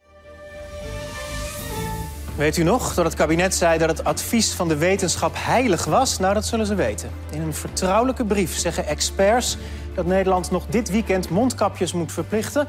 Weet 2.38 2.58
u 2.58 2.63
nog 2.63 2.94
dat 2.94 3.06
het 3.06 3.13
kabinet 3.13 3.56
zei 3.56 3.77
dat 3.77 3.89
het 3.89 4.03
advies 4.03 4.51
van 4.51 4.67
de 4.67 4.77
wetenschap 4.77 5.34
heilig 5.36 5.86
was? 5.86 6.20
Nou, 6.20 6.34
dat 6.34 6.46
zullen 6.46 6.65
ze 6.65 6.75
weten. 6.75 7.10
In 7.32 7.41
een 7.41 7.53
vertrouwelijke 7.53 8.25
brief 8.25 8.58
zeggen 8.58 8.88
experts 8.88 9.58
dat 9.96 10.06
Nederland 10.06 10.51
nog 10.51 10.65
dit 10.65 10.89
weekend 10.89 11.29
mondkapjes 11.29 11.94
moet 11.94 12.12
verplichten. 12.12 12.67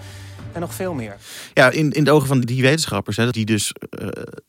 En 0.52 0.60
nog 0.60 0.74
veel 0.74 0.94
meer. 0.94 1.16
Ja, 1.54 1.70
in, 1.70 1.90
in 1.90 2.04
de 2.04 2.10
ogen 2.10 2.28
van 2.28 2.40
die 2.40 2.62
wetenschappers, 2.62 3.16
hè, 3.16 3.30
die 3.30 3.44
dus 3.44 3.72
uh, 4.00 4.08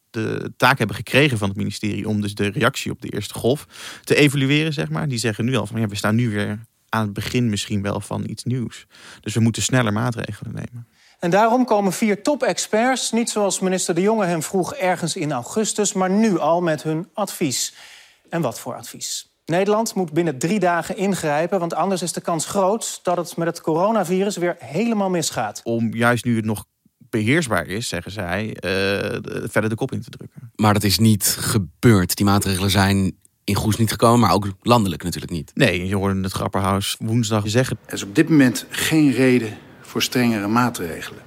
de 0.10 0.54
taak 0.58 0.78
hebben 0.78 0.96
gekregen 0.96 1.38
van 1.38 1.48
het 1.48 1.58
ministerie 1.58 2.08
om 2.08 2.22
dus 2.22 2.36
de 2.36 2.48
reactie 2.48 2.92
op 2.92 3.02
de 3.02 3.10
eerste 3.10 3.34
golf 3.34 3.68
te 4.04 4.16
evalueren, 4.16 4.74
zeg 4.74 4.90
maar. 4.90 5.08
Die 5.08 5.20
zeggen 5.20 5.46
nu 5.46 5.56
al 5.56 5.66
van 5.66 5.80
ja, 5.80 5.88
we 5.88 5.96
staan 5.96 6.16
nu 6.16 6.30
weer 6.30 6.60
aan 6.90 7.04
het 7.04 7.14
begin 7.14 7.50
misschien 7.50 7.82
wel 7.82 8.00
van 8.00 8.24
iets 8.28 8.44
nieuws. 8.44 8.86
Dus 9.22 9.34
we 9.34 9.40
moeten 9.40 9.62
sneller 9.62 9.94
maatregelen 9.94 10.54
nemen. 10.54 10.88
En 11.20 11.30
daarom 11.30 11.66
komen 11.66 11.94
vier 11.94 12.22
top-experts, 12.22 13.12
niet 13.12 13.30
zoals 13.30 13.60
minister 13.60 13.96
De 13.96 14.02
Jonge 14.02 14.26
hem 14.26 14.44
vroeg 14.44 14.74
ergens 14.74 15.16
in 15.16 15.32
augustus, 15.32 15.94
maar 15.94 16.10
nu 16.10 16.40
al 16.40 16.62
met 16.62 16.84
hun 16.84 17.10
advies. 17.14 17.74
En 18.30 18.42
wat 18.42 18.60
voor 18.60 18.76
advies? 18.76 19.30
Nederland 19.46 19.96
moet 19.96 20.12
binnen 20.12 20.38
drie 20.38 20.60
dagen 20.60 20.98
ingrijpen, 20.98 21.60
want 21.60 21.74
anders 21.74 22.02
is 22.02 22.14
de 22.14 22.22
kans 22.22 22.46
groot 22.46 23.00
dat 23.04 23.18
het 23.18 23.38
met 23.38 23.48
het 23.48 23.62
coronavirus 23.62 24.38
weer 24.38 24.56
helemaal 24.60 25.10
misgaat. 25.10 25.62
Om 25.64 25.94
juist 25.94 26.26
nu 26.26 26.36
het 26.36 26.46
nog 26.46 26.66
beheersbaar 27.10 27.68
is, 27.68 27.88
zeggen 27.88 28.12
zij, 28.12 28.46
uh, 28.48 28.52
verder 29.50 29.70
de 29.70 29.76
kop 29.76 29.92
in 29.92 30.02
te 30.02 30.10
drukken. 30.10 30.52
Maar 30.56 30.74
dat 30.74 30.84
is 30.84 31.00
niet 31.00 31.26
gebeurd. 31.40 32.16
Die 32.16 32.26
maatregelen 32.26 32.70
zijn 32.70 33.18
in 33.44 33.56
Goes 33.56 33.78
niet 33.78 33.92
gekomen, 33.92 34.20
maar 34.20 34.34
ook 34.34 34.48
landelijk 34.62 35.04
natuurlijk 35.04 35.32
niet. 35.32 35.52
Nee, 35.54 35.88
je 35.88 35.96
hoorde 35.96 36.22
het 36.22 36.32
Grapperhaus 36.32 36.96
woensdag 37.00 37.50
zeggen. 37.50 37.78
Er 37.86 37.94
is 37.94 38.04
op 38.04 38.16
dit 38.16 38.30
moment 38.30 38.66
geen 38.70 39.12
reden 39.12 39.58
voor 39.90 40.02
strengere 40.02 40.48
maatregelen. 40.48 41.22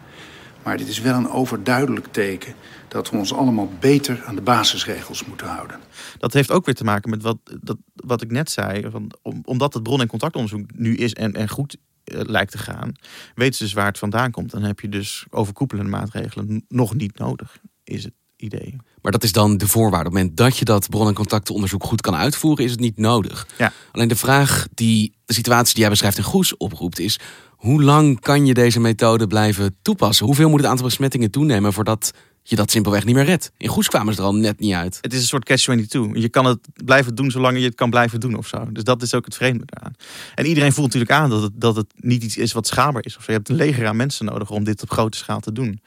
Maar 0.62 0.76
dit 0.76 0.88
is 0.88 1.00
wel 1.00 1.14
een 1.14 1.30
overduidelijk 1.30 2.06
teken 2.10 2.54
dat 2.88 3.10
we 3.10 3.16
ons 3.16 3.32
allemaal 3.32 3.72
beter 3.80 4.22
aan 4.24 4.34
de 4.34 4.40
basisregels 4.40 5.24
moeten 5.24 5.46
houden. 5.46 5.80
Dat 6.18 6.32
heeft 6.32 6.50
ook 6.50 6.64
weer 6.64 6.74
te 6.74 6.84
maken 6.84 7.10
met 7.10 7.22
wat, 7.22 7.38
dat, 7.60 7.76
wat 7.94 8.22
ik 8.22 8.30
net 8.30 8.50
zei. 8.50 8.90
Van, 8.90 9.12
om, 9.22 9.40
omdat 9.44 9.74
het 9.74 9.82
bron- 9.82 10.00
en 10.00 10.06
contactonderzoek 10.06 10.66
nu 10.74 10.94
is 10.94 11.12
en, 11.12 11.32
en 11.32 11.48
goed 11.48 11.76
uh, 12.04 12.20
lijkt 12.20 12.50
te 12.50 12.58
gaan, 12.58 12.92
weten 13.34 13.54
ze 13.54 13.64
dus 13.64 13.72
waar 13.72 13.86
het 13.86 13.98
vandaan 13.98 14.30
komt. 14.30 14.50
Dan 14.50 14.62
heb 14.62 14.80
je 14.80 14.88
dus 14.88 15.26
overkoepelende 15.30 15.90
maatregelen 15.90 16.64
nog 16.68 16.94
niet 16.94 17.18
nodig, 17.18 17.58
is 17.84 18.04
het 18.04 18.14
idee. 18.42 18.76
Maar 19.02 19.12
dat 19.12 19.22
is 19.22 19.32
dan 19.32 19.56
de 19.56 19.68
voorwaarde. 19.68 20.08
Op 20.08 20.14
het 20.14 20.22
moment 20.22 20.36
dat 20.36 20.56
je 20.56 20.64
dat 20.64 20.88
bron- 20.88 21.08
en 21.08 21.14
contactonderzoek 21.14 21.84
goed 21.84 22.00
kan 22.00 22.14
uitvoeren, 22.14 22.64
is 22.64 22.70
het 22.70 22.80
niet 22.80 22.98
nodig. 22.98 23.46
Ja. 23.58 23.72
Alleen 23.92 24.08
de 24.08 24.16
vraag 24.16 24.66
die 24.74 25.14
de 25.24 25.34
situatie 25.34 25.72
die 25.72 25.80
jij 25.80 25.90
beschrijft 25.90 26.18
in 26.18 26.24
Goes 26.24 26.56
oproept, 26.56 26.98
is 26.98 27.18
hoe 27.50 27.82
lang 27.82 28.20
kan 28.20 28.46
je 28.46 28.54
deze 28.54 28.80
methode 28.80 29.26
blijven 29.26 29.76
toepassen? 29.82 30.26
Hoeveel 30.26 30.48
moet 30.48 30.60
het 30.60 30.68
aantal 30.68 30.86
besmettingen 30.86 31.30
toenemen 31.30 31.72
voordat 31.72 32.12
je 32.42 32.56
dat 32.56 32.70
simpelweg 32.70 33.04
niet 33.04 33.14
meer 33.14 33.24
redt? 33.24 33.52
In 33.56 33.68
Goes 33.68 33.88
kwamen 33.88 34.14
ze 34.14 34.20
er 34.20 34.26
al 34.26 34.34
net 34.34 34.60
niet 34.60 34.74
uit. 34.74 34.98
Het 35.00 35.12
is 35.12 35.20
een 35.20 35.26
soort 35.26 35.44
catch-22. 35.44 36.20
Je 36.20 36.28
kan 36.28 36.44
het 36.44 36.58
blijven 36.84 37.14
doen 37.14 37.30
zolang 37.30 37.58
je 37.58 37.64
het 37.64 37.74
kan 37.74 37.90
blijven 37.90 38.20
doen 38.20 38.34
of 38.34 38.46
zo. 38.46 38.72
Dus 38.72 38.84
dat 38.84 39.02
is 39.02 39.14
ook 39.14 39.24
het 39.24 39.34
vreemde 39.34 39.64
daaraan. 39.66 39.94
En 40.34 40.46
iedereen 40.46 40.72
voelt 40.72 40.86
natuurlijk 40.86 41.20
aan 41.20 41.30
dat 41.30 41.42
het, 41.42 41.52
dat 41.54 41.76
het 41.76 41.86
niet 41.96 42.22
iets 42.22 42.36
is 42.36 42.52
wat 42.52 42.66
schaalbaar 42.66 43.04
is. 43.04 43.16
Of 43.16 43.22
zo. 43.22 43.32
Je 43.32 43.36
hebt 43.36 43.48
een 43.48 43.56
leger 43.56 43.86
aan 43.86 43.96
mensen 43.96 44.24
nodig 44.24 44.50
om 44.50 44.64
dit 44.64 44.82
op 44.82 44.90
grote 44.90 45.18
schaal 45.18 45.40
te 45.40 45.52
doen. 45.52 45.80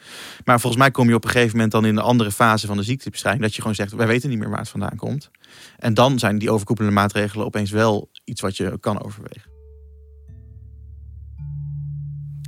Maar 0.46 0.60
volgens 0.60 0.82
mij 0.82 0.92
kom 0.92 1.08
je 1.08 1.16
op 1.16 1.24
een 1.24 1.30
gegeven 1.30 1.52
moment 1.52 1.72
dan 1.72 1.86
in 1.86 1.96
de 1.96 2.02
andere 2.02 2.32
fase 2.32 2.68
van 2.68 2.78
de 2.78 2.84
ziektebestrijding. 2.84 3.44
Dat 3.44 3.56
je 3.56 3.62
gewoon 3.62 3.76
zegt, 3.76 3.94
wij 3.94 4.08
weten 4.08 4.30
niet 4.30 4.40
meer 4.40 4.50
waar 4.50 4.60
het 4.60 4.70
vandaan 4.70 4.96
komt. 4.96 5.30
En 5.78 5.94
dan 5.94 6.20
zijn 6.20 6.38
die 6.38 6.52
overkoepelende 6.52 6.96
maatregelen 6.96 7.46
opeens 7.46 7.72
wel 7.72 8.10
iets 8.24 8.42
wat 8.42 8.58
je 8.58 8.78
kan 8.80 9.04
overwegen. 9.04 9.54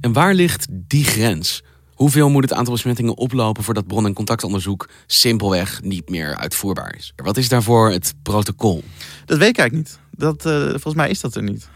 En 0.02 0.14
waar 0.14 0.34
ligt 0.34 0.68
die 0.72 1.04
grens? 1.04 1.64
Hoeveel 1.98 2.30
moet 2.30 2.44
het 2.44 2.54
aantal 2.54 2.74
besmettingen 2.74 3.18
oplopen 3.18 3.64
voordat 3.64 3.88
bron- 3.88 4.06
en 4.06 4.14
contactonderzoek 4.14 4.90
simpelweg 5.08 5.82
niet 5.82 6.10
meer 6.10 6.36
uitvoerbaar 6.36 6.96
is? 6.96 7.14
Wat 7.16 7.38
is 7.38 7.50
daarvoor 7.50 7.92
het 7.92 8.14
protocol? 8.24 8.84
Dat 9.26 9.38
weet 9.38 9.50
ik 9.50 9.58
eigenlijk 9.58 9.90
niet. 9.90 10.00
Dat, 10.12 10.46
uh, 10.46 10.70
volgens 10.70 10.96
mij 10.96 11.10
is 11.10 11.20
dat 11.20 11.36
er 11.36 11.44
niet. 11.44 11.70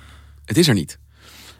Het 0.45 0.57
is 0.57 0.67
er 0.67 0.73
niet. 0.73 0.99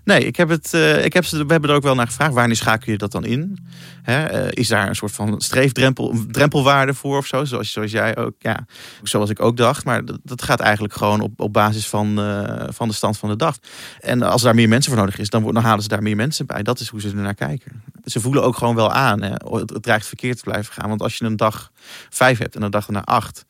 Nee, 0.03 0.25
ik 0.25 0.35
heb 0.35 0.49
het, 0.49 0.73
uh, 0.73 1.05
ik 1.05 1.13
heb 1.13 1.25
ze, 1.25 1.45
we 1.45 1.51
hebben 1.51 1.69
er 1.69 1.75
ook 1.75 1.83
wel 1.83 1.95
naar 1.95 2.07
gevraagd. 2.07 2.33
Wanneer 2.33 2.55
schakel 2.55 2.91
je 2.91 2.97
dat 2.97 3.11
dan 3.11 3.25
in? 3.25 3.57
Hè, 4.01 4.43
uh, 4.43 4.47
is 4.49 4.67
daar 4.67 4.87
een 4.87 4.95
soort 4.95 5.11
van 5.11 5.41
streefdrempel, 5.41 6.15
drempelwaarde 6.27 6.93
voor 6.93 7.17
of 7.17 7.25
zo? 7.25 7.45
Zoals, 7.45 7.71
zoals 7.71 7.91
jij 7.91 8.17
ook, 8.17 8.33
ja, 8.39 8.65
zoals 9.03 9.29
ik 9.29 9.39
ook 9.39 9.57
dacht. 9.57 9.85
Maar 9.85 10.05
dat, 10.05 10.19
dat 10.23 10.41
gaat 10.41 10.59
eigenlijk 10.59 10.93
gewoon 10.93 11.21
op, 11.21 11.39
op 11.39 11.53
basis 11.53 11.87
van, 11.87 12.19
uh, 12.19 12.63
van 12.69 12.87
de 12.87 12.93
stand 12.93 13.17
van 13.17 13.29
de 13.29 13.35
dag. 13.35 13.57
En 13.99 14.21
als 14.21 14.41
daar 14.41 14.55
meer 14.55 14.69
mensen 14.69 14.91
voor 14.91 15.01
nodig 15.01 15.17
is, 15.17 15.29
dan, 15.29 15.53
dan 15.53 15.63
halen 15.63 15.83
ze 15.83 15.89
daar 15.89 16.03
meer 16.03 16.15
mensen 16.15 16.45
bij. 16.45 16.63
Dat 16.63 16.79
is 16.79 16.87
hoe 16.87 17.01
ze 17.01 17.07
er 17.07 17.15
naar 17.15 17.33
kijken. 17.33 17.83
Ze 18.05 18.19
voelen 18.19 18.43
ook 18.43 18.57
gewoon 18.57 18.75
wel 18.75 18.91
aan. 18.91 19.21
Hè. 19.21 19.29
Het, 19.29 19.69
het 19.69 19.83
dreigt 19.83 20.07
verkeerd 20.07 20.37
te 20.37 20.43
blijven 20.43 20.73
gaan. 20.73 20.89
Want 20.89 21.01
als 21.01 21.17
je 21.17 21.25
een 21.25 21.37
dag 21.37 21.71
vijf 22.09 22.37
hebt 22.37 22.55
en 22.55 22.61
een 22.61 22.71
dag 22.71 22.87
erna 22.87 23.03
acht. 23.03 23.45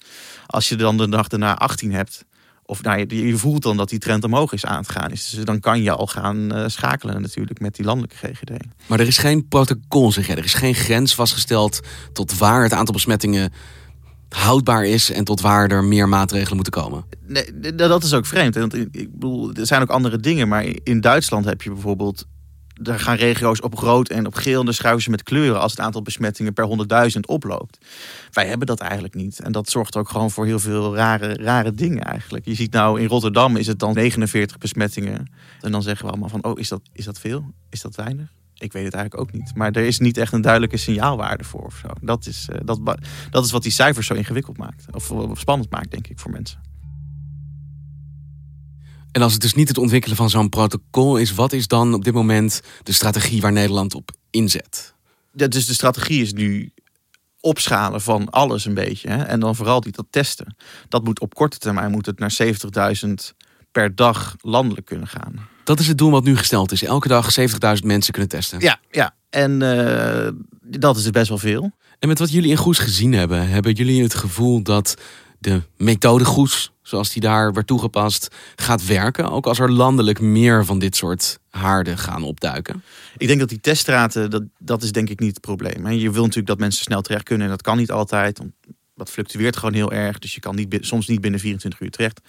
Als 0.45 0.69
je 0.69 0.75
dan 0.75 0.97
de 0.97 1.09
dag 1.09 1.27
erna 1.27 1.57
18 1.57 1.93
hebt 1.93 2.25
of 2.71 2.83
nou, 2.83 3.05
je, 3.07 3.27
je, 3.27 3.37
voelt 3.37 3.61
dan 3.61 3.77
dat 3.77 3.89
die 3.89 3.99
trend 3.99 4.23
omhoog 4.23 4.53
is 4.53 4.65
aan 4.65 4.77
het 4.77 4.89
gaan. 4.89 5.09
Dus 5.09 5.37
dan 5.43 5.59
kan 5.59 5.81
je 5.81 5.91
al 5.91 6.07
gaan 6.07 6.57
uh, 6.57 6.63
schakelen 6.67 7.21
natuurlijk 7.21 7.59
met 7.59 7.75
die 7.75 7.85
landelijke 7.85 8.15
GGD. 8.15 8.51
Maar 8.87 8.99
er 8.99 9.07
is 9.07 9.17
geen 9.17 9.47
protocol, 9.47 10.11
zeg 10.11 10.27
jij. 10.27 10.35
Er 10.35 10.43
is 10.43 10.53
geen 10.53 10.75
grens 10.75 11.15
vastgesteld 11.15 11.79
tot 12.13 12.37
waar 12.37 12.63
het 12.63 12.73
aantal 12.73 12.93
besmettingen 12.93 13.51
houdbaar 14.29 14.85
is 14.85 15.11
en 15.11 15.23
tot 15.23 15.41
waar 15.41 15.71
er 15.71 15.83
meer 15.83 16.09
maatregelen 16.09 16.55
moeten 16.55 16.73
komen. 16.73 17.05
Nee, 17.27 17.75
dat 17.75 18.03
is 18.03 18.13
ook 18.13 18.25
vreemd. 18.25 18.55
Want 18.55 18.75
ik 18.75 19.11
bedoel, 19.11 19.53
er 19.53 19.67
zijn 19.67 19.81
ook 19.81 19.89
andere 19.89 20.19
dingen. 20.19 20.47
Maar 20.47 20.65
in 20.83 21.01
Duitsland 21.01 21.45
heb 21.45 21.61
je 21.61 21.71
bijvoorbeeld 21.71 22.25
daar 22.81 22.99
gaan 22.99 23.15
regio's 23.15 23.61
op 23.61 23.73
rood 23.73 24.09
en 24.09 24.25
op 24.25 24.33
geel 24.33 24.59
en 24.59 24.65
dan 24.65 24.73
schuiven 24.73 25.03
ze 25.03 25.09
met 25.09 25.23
kleuren 25.23 25.61
als 25.61 25.71
het 25.71 25.79
aantal 25.79 26.01
besmettingen 26.01 26.53
per 26.53 26.67
100.000 27.13 27.19
oploopt. 27.19 27.77
Wij 28.31 28.47
hebben 28.47 28.67
dat 28.67 28.79
eigenlijk 28.79 29.13
niet. 29.13 29.39
En 29.39 29.51
dat 29.51 29.69
zorgt 29.69 29.95
ook 29.95 30.09
gewoon 30.09 30.31
voor 30.31 30.45
heel 30.45 30.59
veel 30.59 30.95
rare, 30.95 31.33
rare 31.33 31.73
dingen 31.73 32.03
eigenlijk. 32.03 32.45
Je 32.45 32.55
ziet 32.55 32.71
nou 32.71 33.01
in 33.01 33.07
Rotterdam 33.07 33.55
is 33.55 33.67
het 33.67 33.79
dan 33.79 33.93
49 33.93 34.57
besmettingen. 34.57 35.31
En 35.61 35.71
dan 35.71 35.81
zeggen 35.81 36.05
we 36.05 36.11
allemaal 36.11 36.29
van, 36.29 36.43
oh, 36.43 36.59
is 36.59 36.69
dat, 36.69 36.81
is 36.93 37.05
dat 37.05 37.19
veel? 37.19 37.53
Is 37.69 37.81
dat 37.81 37.95
weinig? 37.95 38.33
Ik 38.57 38.73
weet 38.73 38.85
het 38.85 38.93
eigenlijk 38.93 39.23
ook 39.23 39.39
niet. 39.39 39.55
Maar 39.55 39.71
er 39.71 39.85
is 39.85 39.99
niet 39.99 40.17
echt 40.17 40.33
een 40.33 40.41
duidelijke 40.41 40.77
signaalwaarde 40.77 41.43
voor 41.43 41.63
of 41.63 41.75
zo. 41.75 41.87
Dat 42.01 42.25
is, 42.25 42.47
uh, 42.51 42.59
dat, 42.63 42.97
dat 43.29 43.45
is 43.45 43.51
wat 43.51 43.63
die 43.63 43.71
cijfers 43.71 44.07
zo 44.07 44.13
ingewikkeld 44.13 44.57
maakt. 44.57 44.85
Of 44.91 45.39
spannend 45.39 45.69
maakt, 45.69 45.91
denk 45.91 46.07
ik, 46.07 46.19
voor 46.19 46.31
mensen. 46.31 46.70
En 49.11 49.21
als 49.21 49.33
het 49.33 49.41
dus 49.41 49.53
niet 49.53 49.67
het 49.67 49.77
ontwikkelen 49.77 50.17
van 50.17 50.29
zo'n 50.29 50.49
protocol 50.49 51.17
is, 51.17 51.33
wat 51.33 51.53
is 51.53 51.67
dan 51.67 51.93
op 51.93 52.03
dit 52.03 52.13
moment 52.13 52.61
de 52.83 52.91
strategie 52.91 53.41
waar 53.41 53.51
Nederland 53.51 53.95
op 53.95 54.11
inzet? 54.29 54.93
Ja, 55.33 55.47
dus 55.47 55.65
de 55.65 55.73
strategie 55.73 56.21
is 56.21 56.33
nu 56.33 56.73
opschalen 57.39 58.01
van 58.01 58.29
alles 58.29 58.65
een 58.65 58.73
beetje. 58.73 59.09
Hè? 59.09 59.23
En 59.23 59.39
dan 59.39 59.55
vooral 59.55 59.81
die 59.81 59.91
dat 59.91 60.05
testen. 60.09 60.55
Dat 60.89 61.03
moet 61.03 61.19
op 61.19 61.33
korte 61.33 61.57
termijn 61.57 61.91
moet 61.91 62.05
het 62.05 62.19
naar 62.19 62.33
70.000 63.05 63.11
per 63.71 63.95
dag 63.95 64.35
landelijk 64.41 64.85
kunnen 64.85 65.07
gaan. 65.07 65.47
Dat 65.63 65.79
is 65.79 65.87
het 65.87 65.97
doel 65.97 66.11
wat 66.11 66.23
nu 66.23 66.37
gesteld 66.37 66.71
is. 66.71 66.83
Elke 66.83 67.07
dag 67.07 67.39
70.000 67.39 67.47
mensen 67.83 68.11
kunnen 68.11 68.29
testen. 68.29 68.59
Ja, 68.59 68.79
ja. 68.91 69.15
en 69.29 69.61
uh, 69.61 70.27
dat 70.61 70.97
is 70.97 71.09
best 71.09 71.29
wel 71.29 71.37
veel. 71.37 71.71
En 71.99 72.07
met 72.07 72.19
wat 72.19 72.31
jullie 72.31 72.49
in 72.49 72.57
Goes 72.57 72.79
gezien 72.79 73.13
hebben, 73.13 73.49
hebben 73.49 73.73
jullie 73.73 74.03
het 74.03 74.13
gevoel 74.13 74.61
dat 74.61 74.95
de 75.39 75.61
methode 75.77 76.25
Goes 76.25 76.71
zoals 76.91 77.09
die 77.09 77.21
daar 77.21 77.53
werd 77.53 77.67
toegepast, 77.67 78.35
gaat 78.55 78.85
werken? 78.85 79.31
Ook 79.31 79.45
als 79.45 79.59
er 79.59 79.71
landelijk 79.71 80.19
meer 80.19 80.65
van 80.65 80.79
dit 80.79 80.95
soort 80.95 81.39
haarden 81.49 81.97
gaan 81.97 82.23
opduiken? 82.23 82.83
Ik 83.17 83.27
denk 83.27 83.39
dat 83.39 83.49
die 83.49 83.59
teststraten, 83.59 84.29
dat, 84.29 84.43
dat 84.59 84.83
is 84.83 84.91
denk 84.91 85.09
ik 85.09 85.19
niet 85.19 85.29
het 85.29 85.41
probleem. 85.41 85.87
Je 85.91 86.11
wil 86.11 86.21
natuurlijk 86.21 86.47
dat 86.47 86.59
mensen 86.59 86.83
snel 86.83 87.01
terecht 87.01 87.23
kunnen 87.23 87.45
en 87.45 87.51
dat 87.51 87.61
kan 87.61 87.77
niet 87.77 87.91
altijd 87.91 88.39
dat 88.95 89.11
fluctueert 89.11 89.57
gewoon 89.57 89.73
heel 89.73 89.91
erg. 89.91 90.19
Dus 90.19 90.33
je 90.33 90.39
kan 90.39 90.55
niet, 90.55 90.77
soms 90.81 91.07
niet 91.07 91.21
binnen 91.21 91.39
24 91.39 91.79
uur 91.79 91.91
terecht. 91.91 92.21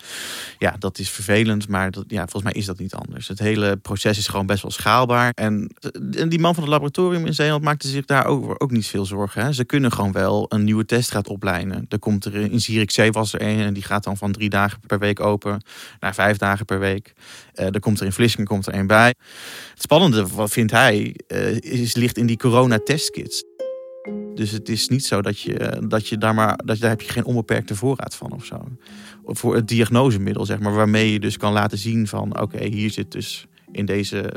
Ja, 0.58 0.76
dat 0.78 0.98
is 0.98 1.10
vervelend, 1.10 1.68
maar 1.68 1.90
dat, 1.90 2.04
ja, 2.06 2.20
volgens 2.20 2.42
mij 2.42 2.52
is 2.52 2.66
dat 2.66 2.78
niet 2.78 2.94
anders. 2.94 3.28
Het 3.28 3.38
hele 3.38 3.76
proces 3.76 4.18
is 4.18 4.28
gewoon 4.28 4.46
best 4.46 4.62
wel 4.62 4.70
schaalbaar. 4.70 5.32
En, 5.34 5.74
die 6.28 6.38
man 6.38 6.54
van 6.54 6.62
het 6.62 6.72
laboratorium 6.72 7.26
in 7.26 7.34
Zeeland 7.34 7.62
maakte 7.62 7.88
zich 7.88 8.04
daar 8.04 8.26
ook, 8.26 8.62
ook 8.62 8.70
niet 8.70 8.86
veel 8.86 9.04
zorgen. 9.04 9.44
Hè. 9.44 9.52
Ze 9.52 9.64
kunnen 9.64 9.92
gewoon 9.92 10.12
wel 10.12 10.46
een 10.48 10.64
nieuwe 10.64 10.84
teststraat 10.84 11.28
oplijnen. 11.28 11.86
Er 11.88 11.98
komt 11.98 12.24
er 12.24 12.34
in 12.34 12.60
Zierikzee 12.60 13.12
was 13.12 13.32
er 13.32 13.42
een 13.42 13.60
en 13.60 13.74
die 13.74 13.82
gaat 13.82 14.04
dan 14.04 14.16
van 14.16 14.32
drie 14.32 14.48
dagen 14.48 14.80
per 14.86 14.98
week 14.98 15.20
open 15.20 15.62
naar 16.00 16.14
vijf 16.14 16.36
dagen 16.36 16.64
per 16.64 16.78
week. 16.78 17.12
Uh, 17.54 17.74
er 17.74 17.80
komt 17.80 18.00
er 18.00 18.06
in 18.06 18.12
Vlissingen 18.12 18.46
komt 18.46 18.66
er 18.66 18.74
een 18.74 18.86
bij. 18.86 19.14
Het 19.70 19.82
spannende, 19.82 20.26
wat 20.26 20.50
vindt 20.50 20.72
hij, 20.72 21.16
uh, 21.28 21.60
is, 21.60 21.94
ligt 21.94 22.16
in 22.16 22.26
die 22.26 22.36
corona-testkits. 22.36 23.44
Dus 24.34 24.50
het 24.50 24.68
is 24.68 24.88
niet 24.88 25.04
zo 25.04 25.22
dat 25.22 25.40
je, 25.40 25.84
dat 25.88 26.08
je 26.08 26.18
daar 26.18 26.34
maar, 26.34 26.60
dat, 26.64 26.78
daar 26.78 26.90
heb 26.90 27.00
je 27.00 27.12
geen 27.12 27.24
onbeperkte 27.24 27.74
voorraad 27.74 28.14
van 28.14 28.32
of 28.32 28.44
zo. 28.44 28.68
Voor 29.24 29.54
het 29.54 29.68
diagnosemiddel, 29.68 30.44
zeg 30.44 30.58
maar, 30.58 30.74
waarmee 30.74 31.12
je 31.12 31.20
dus 31.20 31.36
kan 31.36 31.52
laten 31.52 31.78
zien 31.78 32.06
van 32.06 32.40
oké, 32.40 32.64
hier 32.64 32.90
zit 32.90 33.12
dus 33.12 33.46
in 33.72 33.86
deze, 33.86 34.32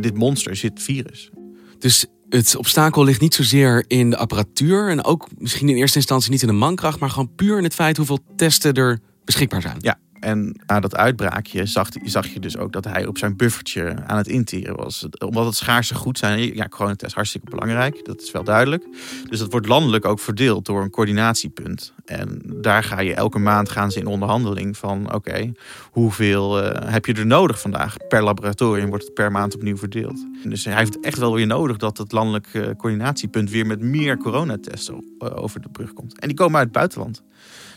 dit 0.00 0.14
monster 0.14 0.56
zit 0.56 0.82
virus. 0.82 1.30
Dus 1.78 2.06
het 2.28 2.56
obstakel 2.56 3.04
ligt 3.04 3.20
niet 3.20 3.34
zozeer 3.34 3.84
in 3.86 4.10
de 4.10 4.16
apparatuur 4.16 4.88
en 4.88 5.04
ook 5.04 5.28
misschien 5.38 5.68
in 5.68 5.76
eerste 5.76 5.98
instantie 5.98 6.30
niet 6.30 6.42
in 6.42 6.48
de 6.48 6.54
mankracht, 6.54 6.98
maar 6.98 7.10
gewoon 7.10 7.34
puur 7.34 7.58
in 7.58 7.64
het 7.64 7.74
feit 7.74 7.96
hoeveel 7.96 8.18
testen 8.36 8.74
er 8.74 9.00
beschikbaar 9.24 9.62
zijn. 9.62 9.76
Ja, 9.80 9.98
en 10.24 10.60
na 10.66 10.80
dat 10.80 10.96
uitbraakje 10.96 11.66
zag, 11.66 11.88
zag 12.04 12.26
je 12.26 12.40
dus 12.40 12.56
ook 12.56 12.72
dat 12.72 12.84
hij 12.84 13.06
op 13.06 13.18
zijn 13.18 13.36
buffertje 13.36 13.96
aan 14.06 14.16
het 14.16 14.28
intieren 14.28 14.76
was. 14.76 15.06
Omdat 15.18 15.46
het 15.46 15.54
schaarse 15.54 15.94
goed 15.94 16.18
zijn. 16.18 16.54
Ja, 16.54 16.68
coronatest 16.68 17.14
hartstikke 17.14 17.50
belangrijk. 17.50 18.04
Dat 18.04 18.20
is 18.20 18.30
wel 18.30 18.44
duidelijk. 18.44 18.84
Dus 19.28 19.38
dat 19.38 19.50
wordt 19.50 19.66
landelijk 19.66 20.04
ook 20.04 20.20
verdeeld 20.20 20.66
door 20.66 20.82
een 20.82 20.90
coördinatiepunt. 20.90 21.92
En 22.04 22.42
daar 22.44 22.82
ga 22.82 23.00
je 23.00 23.14
elke 23.14 23.38
maand 23.38 23.70
gaan 23.70 23.90
ze 23.90 23.98
in 23.98 24.06
onderhandeling 24.06 24.76
van 24.76 25.14
oké, 25.14 25.52
hoeveel 25.90 26.62
uh, 26.62 26.70
heb 26.84 27.06
je 27.06 27.14
er 27.14 27.26
nodig 27.26 27.60
vandaag? 27.60 27.96
Per 28.08 28.22
laboratorium 28.22 28.88
wordt 28.88 29.04
het 29.04 29.14
per 29.14 29.32
maand 29.32 29.54
opnieuw 29.54 29.76
verdeeld. 29.76 30.26
dus 30.44 30.64
hij 30.64 30.76
heeft 30.76 31.00
echt 31.00 31.18
wel 31.18 31.34
weer 31.34 31.46
nodig 31.46 31.76
dat 31.76 31.98
het 31.98 32.12
landelijk 32.12 32.46
uh, 32.52 32.66
coördinatiepunt 32.76 33.50
weer 33.50 33.66
met 33.66 33.80
meer 33.80 34.16
coronatesten 34.16 35.04
uh, 35.18 35.42
over 35.42 35.60
de 35.60 35.68
brug 35.68 35.92
komt. 35.92 36.18
En 36.18 36.28
die 36.28 36.36
komen 36.36 36.56
uit 36.56 36.64
het 36.64 36.76
buitenland. 36.76 37.22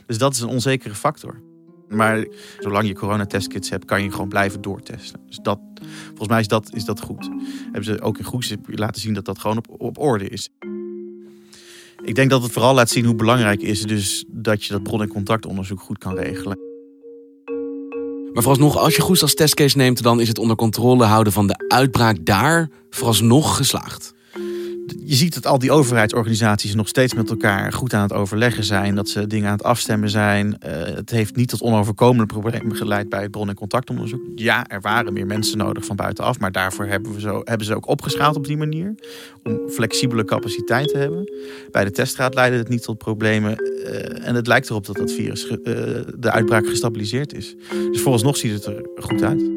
Dus 0.06 0.18
dat 0.18 0.34
is 0.34 0.40
een 0.40 0.48
onzekere 0.48 0.96
factor. 0.96 1.47
Maar 1.90 2.28
zolang 2.60 2.88
je 2.88 2.94
coronatestkits 2.94 3.70
hebt, 3.70 3.86
kan 3.86 4.04
je 4.04 4.12
gewoon 4.12 4.30
blijven 4.30 4.62
doortesten. 4.62 5.20
Dus 5.28 5.40
dat, 5.42 5.60
volgens 6.08 6.28
mij 6.28 6.40
is 6.40 6.48
dat, 6.48 6.70
is 6.74 6.86
dat 6.86 7.02
goed. 7.02 7.30
Hebben 7.64 7.84
ze 7.84 8.02
ook 8.02 8.18
in 8.18 8.24
Goes 8.24 8.56
laten 8.66 9.02
zien 9.02 9.14
dat 9.14 9.26
dat 9.26 9.40
gewoon 9.40 9.58
op, 9.58 9.82
op 9.82 9.98
orde 9.98 10.28
is. 10.28 10.50
Ik 12.04 12.16
denk 12.16 12.30
dat 12.30 12.44
het 12.44 12.52
vooral 12.52 12.74
laat 12.74 12.90
zien 12.90 13.06
hoe 13.06 13.16
belangrijk 13.16 13.62
is 13.62 13.84
dus 13.84 14.26
dat 14.28 14.64
je 14.64 14.74
dat 14.74 14.84
bron- 14.84 15.02
en 15.02 15.08
contactonderzoek 15.08 15.82
goed 15.82 15.98
kan 15.98 16.16
regelen. 16.16 16.60
Maar 18.34 18.44
vooralsnog, 18.44 18.78
als 18.78 18.96
je 18.96 19.02
Goes 19.02 19.22
als 19.22 19.34
testcase 19.34 19.78
neemt, 19.78 20.04
dan 20.04 20.22
is 20.22 20.28
het 20.28 20.40
onder 20.40 20.56
controle 20.56 21.04
houden 21.04 21.34
van 21.34 21.48
de 21.48 21.66
uitbraak 21.68 22.26
daar 22.26 22.70
vooralsnog 22.90 23.58
geslaagd 23.58 24.16
je 25.06 25.16
ziet 25.16 25.34
dat 25.34 25.46
al 25.46 25.60
die 25.60 25.72
overheidsorganisaties 25.72 26.76
nog 26.76 26.88
steeds 26.88 27.14
met 27.14 27.30
elkaar 27.30 27.74
goed 27.74 27.94
aan 27.94 28.02
het 28.02 28.14
overleggen 28.14 28.64
zijn. 28.64 28.96
Dat 28.96 29.10
ze 29.10 29.28
dingen 29.28 29.48
aan 29.48 29.58
het 29.58 29.64
afstemmen 29.64 30.10
zijn. 30.10 30.48
Uh, 30.48 30.72
het 30.96 31.10
heeft 31.10 31.36
niet 31.36 31.50
tot 31.50 31.62
onoverkomelijke 31.62 32.34
problemen 32.34 32.76
geleid 32.76 33.10
bij 33.10 33.22
het 33.22 33.32
bron- 33.32 33.50
en 33.50 33.56
contactonderzoek. 33.56 34.22
Ja, 34.36 34.68
er 34.68 34.82
waren 34.82 35.14
meer 35.14 35.26
mensen 35.26 35.58
nodig 35.58 35.86
van 35.86 35.96
buitenaf. 35.96 36.40
Maar 36.40 36.52
daarvoor 36.52 36.86
hebben, 36.86 37.14
we 37.14 37.20
zo, 37.20 37.42
hebben 37.44 37.66
ze 37.68 37.76
ook 37.76 37.88
opgeschaald 37.88 38.36
op 38.36 38.46
die 38.46 38.58
manier. 38.58 38.96
Om 39.44 39.70
flexibele 39.70 40.26
capaciteit 40.26 40.88
te 40.88 40.98
hebben. 40.98 41.32
Bij 41.72 41.84
de 41.84 41.92
teststraat 41.92 42.34
leidde 42.34 42.58
het 42.58 42.70
niet 42.70 42.84
tot 42.84 42.98
problemen. 42.98 43.56
Uh, 43.60 44.28
en 44.28 44.36
het 44.36 44.48
lijkt 44.48 44.70
erop 44.70 44.86
dat 44.86 44.96
dat 44.96 45.12
virus, 45.12 45.50
uh, 45.50 45.56
de 46.18 46.32
uitbraak 46.32 46.68
gestabiliseerd 46.68 47.34
is. 47.34 47.56
Dus 47.92 48.02
vooralsnog 48.02 48.38
ziet 48.38 48.52
het 48.52 48.66
er 48.66 48.86
goed 48.96 49.24
uit. 49.24 49.57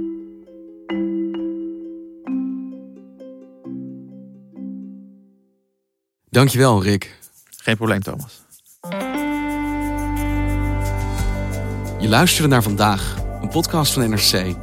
Dankjewel, 6.30 6.82
Rick. 6.82 7.18
Geen 7.56 7.76
probleem, 7.76 8.02
Thomas. 8.02 8.42
Je 11.98 12.08
luisterde 12.08 12.48
naar 12.48 12.62
vandaag, 12.62 13.16
een 13.42 13.48
podcast 13.48 13.92
van 13.92 14.10
NRC. 14.10 14.54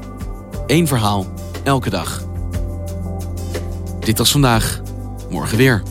Eén 0.68 0.88
verhaal, 0.88 1.34
elke 1.64 1.90
dag. 1.90 2.28
Dit 4.00 4.18
was 4.18 4.32
vandaag, 4.32 4.82
morgen 5.30 5.58
weer. 5.58 5.84